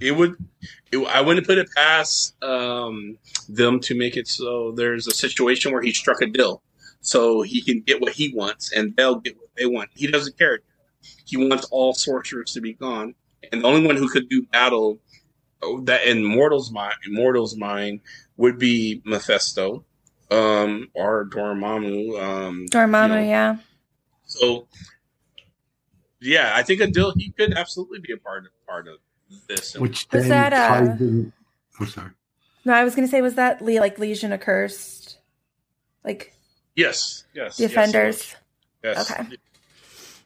[0.00, 0.36] it would
[0.90, 3.18] it, I wouldn't put it past um,
[3.48, 6.62] them to make it so there's a situation where he struck a deal,
[7.00, 9.90] so he can get what he wants and they'll get what they want.
[9.94, 10.60] He doesn't care.
[11.24, 13.14] He wants all sorcerers to be gone,
[13.50, 15.00] and the only one who could do battle
[15.84, 18.00] that in mortal's mind, mortal's mind
[18.36, 19.84] would be Mephisto,
[20.32, 22.22] um, or Dormammu.
[22.22, 23.20] Um, Dormammu, you know.
[23.20, 23.56] yeah.
[24.24, 24.66] So,
[26.20, 28.98] yeah, I think Adil he could absolutely be a part of part of
[29.48, 29.76] this.
[29.76, 31.32] Which Was then that, uh, in.
[31.78, 32.10] I'm sorry.
[32.64, 35.18] No, I was going to say, was that like Legion Accursed?
[36.04, 36.32] Like
[36.76, 38.34] yes, yes, the offenders?
[38.82, 39.10] Yes.
[39.10, 39.36] Okay.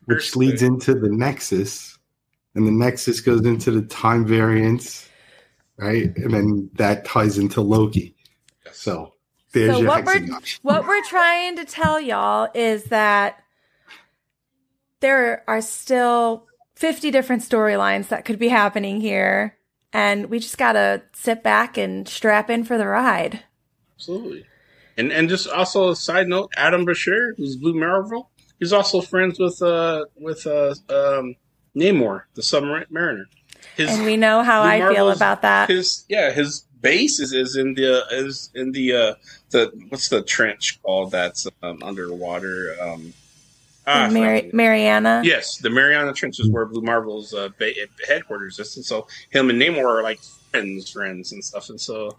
[0.04, 1.98] Which leads into the Nexus,
[2.54, 5.08] and the Nexus goes into the time variance,
[5.78, 6.16] right?
[6.16, 8.14] And then that ties into Loki.
[8.72, 9.15] So
[9.60, 10.26] there's so your what we're
[10.62, 13.42] what we're trying to tell y'all is that
[15.00, 19.56] there are still 50 different storylines that could be happening here
[19.92, 23.44] and we just got to sit back and strap in for the ride.
[23.96, 24.44] Absolutely.
[24.98, 29.38] And and just also a side note, Adam Brashear, who's Blue Marvel, he's also friends
[29.38, 31.36] with uh with uh um
[31.74, 33.24] Namor, the submariner.
[33.76, 35.70] His, and we know how Blue I feel about that.
[35.70, 39.14] His yeah, his base is, is in the is in the uh
[39.56, 43.12] the what's the trench called that's um, underwater um
[43.86, 44.54] ah, I Mari- forgot.
[44.54, 45.22] Mariana.
[45.24, 47.72] Yes, the Mariana Trench is where Blue Marvel's uh, ba-
[48.08, 51.70] headquarters is, and so him and Namor are like friends, friends and stuff.
[51.70, 52.16] And so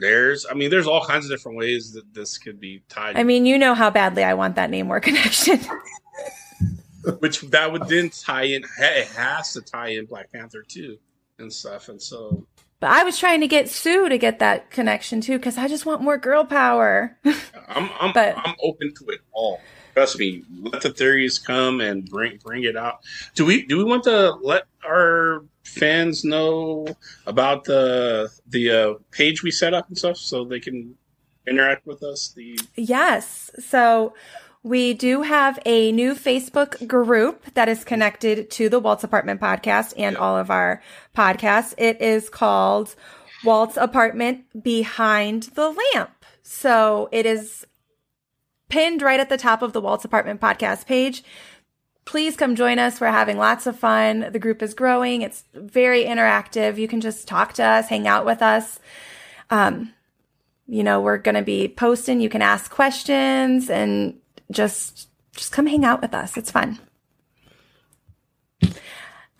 [0.00, 3.16] there's, I mean, there's all kinds of different ways that this could be tied.
[3.16, 5.60] I mean, you know how badly I want that Namor connection.
[7.20, 8.64] which that would then tie in.
[8.78, 10.98] It has to tie in Black Panther too,
[11.38, 11.88] and stuff.
[11.88, 12.44] And so
[12.80, 15.86] but I was trying to get Sue to get that connection too because I just
[15.86, 17.16] want more girl power.
[17.68, 19.60] I'm I'm But- I'm open to it all.
[19.94, 20.44] Trust me.
[20.60, 23.00] Let the theories come and bring bring it out.
[23.34, 26.86] Do we do we want to let our fans know
[27.26, 30.94] about the the uh, page we set up and stuff so they can
[31.46, 32.32] interact with us?
[32.34, 33.50] The Yes.
[33.58, 34.14] So
[34.62, 39.94] we do have a new Facebook group that is connected to the Walt's Apartment podcast
[39.96, 40.82] and all of our
[41.16, 41.74] podcasts.
[41.78, 42.94] It is called
[43.42, 46.24] Walt's Apartment Behind the Lamp.
[46.42, 47.66] So it is
[48.68, 51.24] pinned right at the top of the Walt's Apartment podcast page.
[52.04, 53.00] Please come join us.
[53.00, 54.30] We're having lots of fun.
[54.30, 55.22] The group is growing.
[55.22, 56.76] It's very interactive.
[56.76, 58.78] You can just talk to us, hang out with us.
[59.48, 59.94] Um,
[60.66, 62.20] you know, we're going to be posting.
[62.20, 64.19] You can ask questions and
[64.50, 66.36] just just come hang out with us.
[66.36, 66.78] It's fun.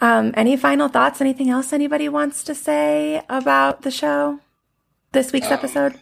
[0.01, 1.21] Um, any final thoughts?
[1.21, 4.41] Anything else anybody wants to say about the show?
[5.13, 6.01] This week's Um, episode?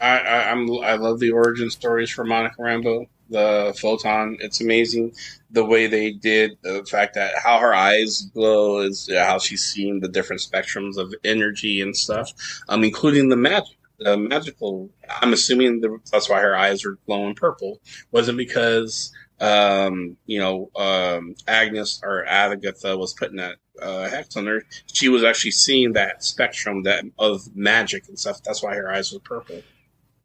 [0.00, 3.06] I, I I'm I love the origin stories for Monica Rambeau.
[3.28, 5.12] The photon, it's amazing
[5.50, 9.98] the way they did the fact that how her eyes glow is how she's seeing
[9.98, 12.32] the different spectrums of energy and stuff,
[12.68, 14.90] um, including the magic, the magical.
[15.08, 17.80] I'm assuming the, that's why her eyes are glowing purple.
[18.10, 24.46] Wasn't because um, you know um, Agnes or Agatha was putting that uh, hex on
[24.46, 24.62] her.
[24.92, 28.42] She was actually seeing that spectrum that of magic and stuff.
[28.42, 29.62] That's why her eyes were purple.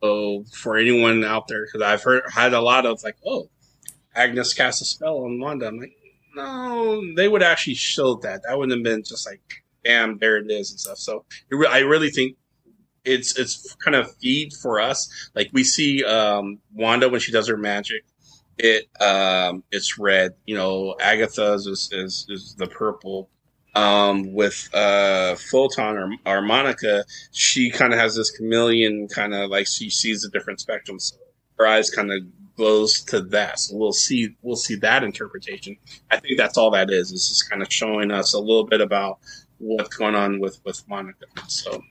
[0.04, 3.50] So for anyone out there, because I've heard had a lot of like, oh,
[4.16, 5.68] Agnes cast a spell on Wanda.
[5.68, 5.96] I'm like,
[6.36, 8.42] no, they would actually show that.
[8.44, 9.42] That wouldn't have been just like,
[9.84, 10.98] bam, there it is and stuff.
[10.98, 11.26] So
[11.70, 12.38] I really think
[13.04, 15.30] it's it's kind of feed for us.
[15.36, 18.04] Like we see um, Wanda when she does her magic,
[18.58, 20.34] it um, it's red.
[20.46, 23.30] You know, Agatha's is is, is the purple.
[23.74, 29.50] Um, with uh, Photon or, or Monica, she kind of has this chameleon kind of
[29.50, 31.14] like she sees the different spectrums.
[31.58, 32.20] Her eyes kind of
[32.58, 33.60] glows to that.
[33.60, 35.78] So we'll see we'll see that interpretation.
[36.12, 37.12] I think that's all that is.
[37.14, 39.20] It's just kind of showing us a little bit about
[39.58, 41.26] what's going on with with Monica.
[41.48, 41.82] So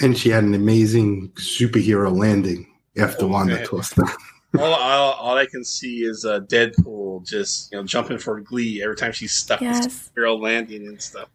[0.00, 3.64] And she had an amazing superhero landing after Wanda Okay.
[3.64, 4.04] tossed her.
[4.58, 8.82] all, all, all I can see is uh, Deadpool just you know jumping for glee
[8.82, 9.84] every time she's stuck Yes.
[9.84, 11.28] with superhero landing and stuff.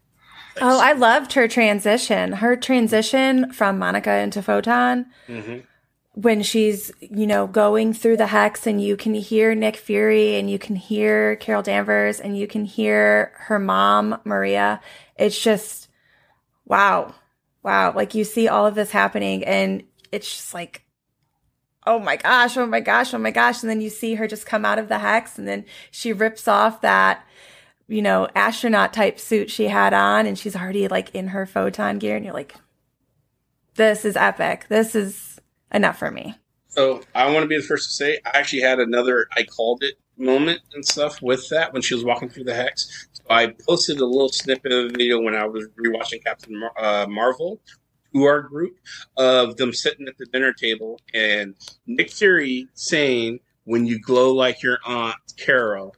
[0.61, 2.31] Oh, I loved her transition.
[2.33, 5.57] Her transition from Monica into Photon hmm
[6.17, 10.49] when she's, you know, going through the hex and you can hear Nick Fury and
[10.49, 14.79] you can hear Carol Danvers and you can hear her mom, Maria.
[15.17, 15.89] It's just,
[16.63, 17.13] wow.
[17.65, 17.93] Wow.
[17.95, 20.85] Like you see all of this happening and it's just like,
[21.87, 23.63] oh my gosh, oh my gosh, oh my gosh.
[23.63, 26.47] And then you see her just come out of the hex and then she rips
[26.47, 27.25] off that,
[27.87, 31.97] you know, astronaut type suit she had on and she's already like in her photon
[31.97, 32.53] gear and you're like,
[33.73, 34.67] this is epic.
[34.69, 35.39] This is
[35.73, 36.35] enough for me.
[36.67, 39.81] So I want to be the first to say I actually had another I called
[39.81, 43.07] it moment and stuff with that when she was walking through the hex.
[43.29, 47.07] I posted a little snippet of the video when I was rewatching Captain Mar- uh,
[47.07, 47.61] Marvel
[48.13, 48.77] to our group
[49.17, 51.55] of them sitting at the dinner table and
[51.87, 55.95] Nick Fury saying, "When you glow like your aunt Carol."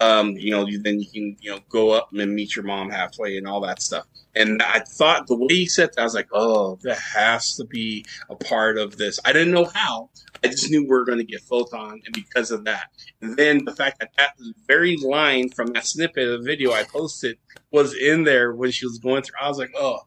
[0.00, 3.38] Um, you know, then you can, you know, go up and meet your mom halfway
[3.38, 4.06] and all that stuff.
[4.38, 7.64] And I thought the way he said that, I was like, oh, that has to
[7.64, 9.18] be a part of this.
[9.24, 10.10] I didn't know how.
[10.44, 13.64] I just knew we were going to get photon, and because of that, and then
[13.64, 14.34] the fact that that
[14.68, 17.36] very line from that snippet of the video I posted
[17.72, 19.98] was in there when she was going through, I was like, oh,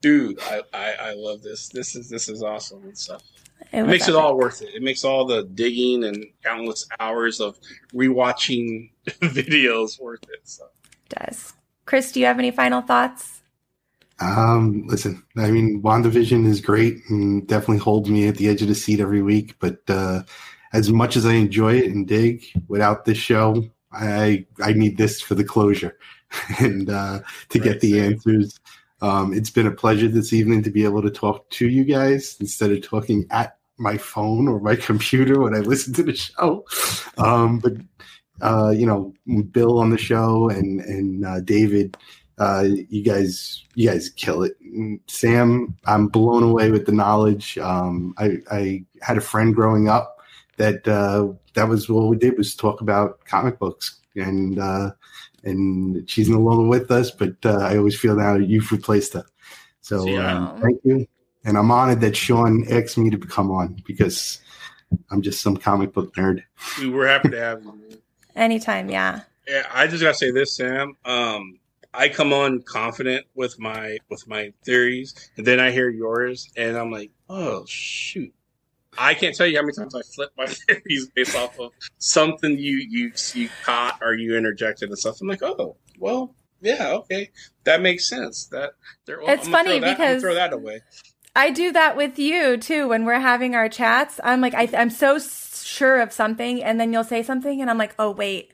[0.00, 1.68] dude, I, I, I love this.
[1.70, 3.22] This is this is awesome and stuff.
[3.72, 4.14] It, it makes epic.
[4.14, 4.68] it all worth it.
[4.72, 7.58] It makes all the digging and countless hours of
[7.92, 10.42] rewatching videos worth it.
[10.44, 10.66] So.
[11.10, 11.54] It does.
[11.86, 13.42] Chris, do you have any final thoughts?
[14.20, 18.68] Um, listen, I mean, WandaVision is great and definitely holds me at the edge of
[18.68, 19.56] the seat every week.
[19.58, 20.22] But uh,
[20.72, 25.20] as much as I enjoy it and dig, without this show, I I need this
[25.20, 25.98] for the closure
[26.58, 28.12] and uh, to right, get the same.
[28.14, 28.60] answers.
[29.00, 32.36] Um, it's been a pleasure this evening to be able to talk to you guys
[32.40, 36.64] instead of talking at my phone or my computer when I listen to the show.
[37.18, 37.74] Um, but
[38.40, 39.12] uh, you know,
[39.52, 41.96] Bill on the show and and uh, David
[42.38, 44.56] uh, you guys, you guys kill it.
[45.06, 47.58] Sam, I'm blown away with the knowledge.
[47.58, 50.14] Um, I, I had a friend growing up
[50.56, 54.90] that uh, that was what we did was talk about comic books, and uh,
[55.44, 57.10] and she's no longer with us.
[57.10, 59.24] But uh, I always feel now you've replaced her.
[59.80, 61.06] So um, thank you,
[61.44, 64.40] and I'm honored that Sean asked me to come on because
[65.10, 66.42] I'm just some comic book nerd.
[66.80, 68.00] We were happy to have you.
[68.36, 69.20] Anytime, yeah.
[69.46, 70.96] Yeah, I just gotta say this, Sam.
[71.04, 71.58] Um,
[71.94, 76.76] I come on confident with my with my theories, and then I hear yours, and
[76.76, 78.34] I'm like, oh shoot.
[78.96, 82.58] I can't tell you how many times I flip my theories based off of something
[82.58, 85.20] you you you caught or you interjected and stuff.
[85.20, 87.30] I'm like, oh, well, yeah, okay,
[87.64, 88.46] that makes sense.
[88.46, 88.72] That
[89.06, 90.80] well, it's funny that, because throw that away.
[91.36, 94.20] I do that with you too when we're having our chats.
[94.22, 97.78] I'm like, I, I'm so sure of something, and then you'll say something, and I'm
[97.78, 98.53] like, oh wait,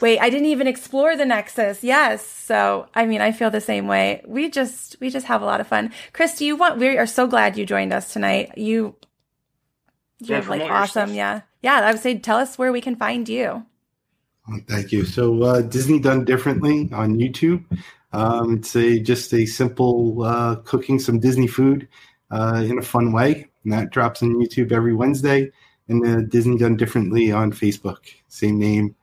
[0.00, 1.84] Wait, I didn't even explore the Nexus.
[1.84, 2.26] Yes.
[2.26, 4.22] So, I mean, I feel the same way.
[4.26, 5.92] We just, we just have a lot of fun.
[6.12, 8.56] Chris, do you want, we are so glad you joined us tonight.
[8.56, 8.96] You,
[10.18, 11.12] you're yeah, like awesome.
[11.12, 11.42] Yeah.
[11.62, 11.80] Yeah.
[11.80, 13.66] I would say, tell us where we can find you.
[14.48, 15.04] Oh, thank you.
[15.04, 17.64] So, uh, Disney Done Differently on YouTube.
[18.12, 21.88] Um, it's a just a simple uh, cooking some Disney food
[22.30, 25.50] uh, in a fun way, and that drops on YouTube every Wednesday.
[25.88, 28.94] And uh, Disney Done Differently on Facebook, same name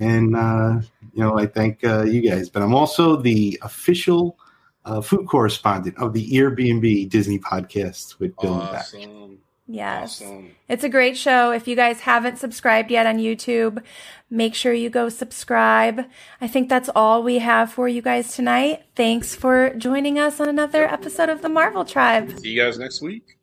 [0.00, 0.80] and uh,
[1.12, 2.48] you know I thank uh, you guys.
[2.48, 4.38] But I'm also the official
[4.84, 9.00] uh, food correspondent of the Airbnb Disney podcast with Bill awesome.
[9.00, 9.38] and Back.
[9.70, 10.22] Yes.
[10.22, 10.52] Awesome.
[10.68, 11.52] It's a great show.
[11.52, 13.82] If you guys haven't subscribed yet on YouTube,
[14.30, 16.06] make sure you go subscribe.
[16.40, 18.84] I think that's all we have for you guys tonight.
[18.96, 22.38] Thanks for joining us on another episode of the Marvel Tribe.
[22.38, 23.37] See you guys next week.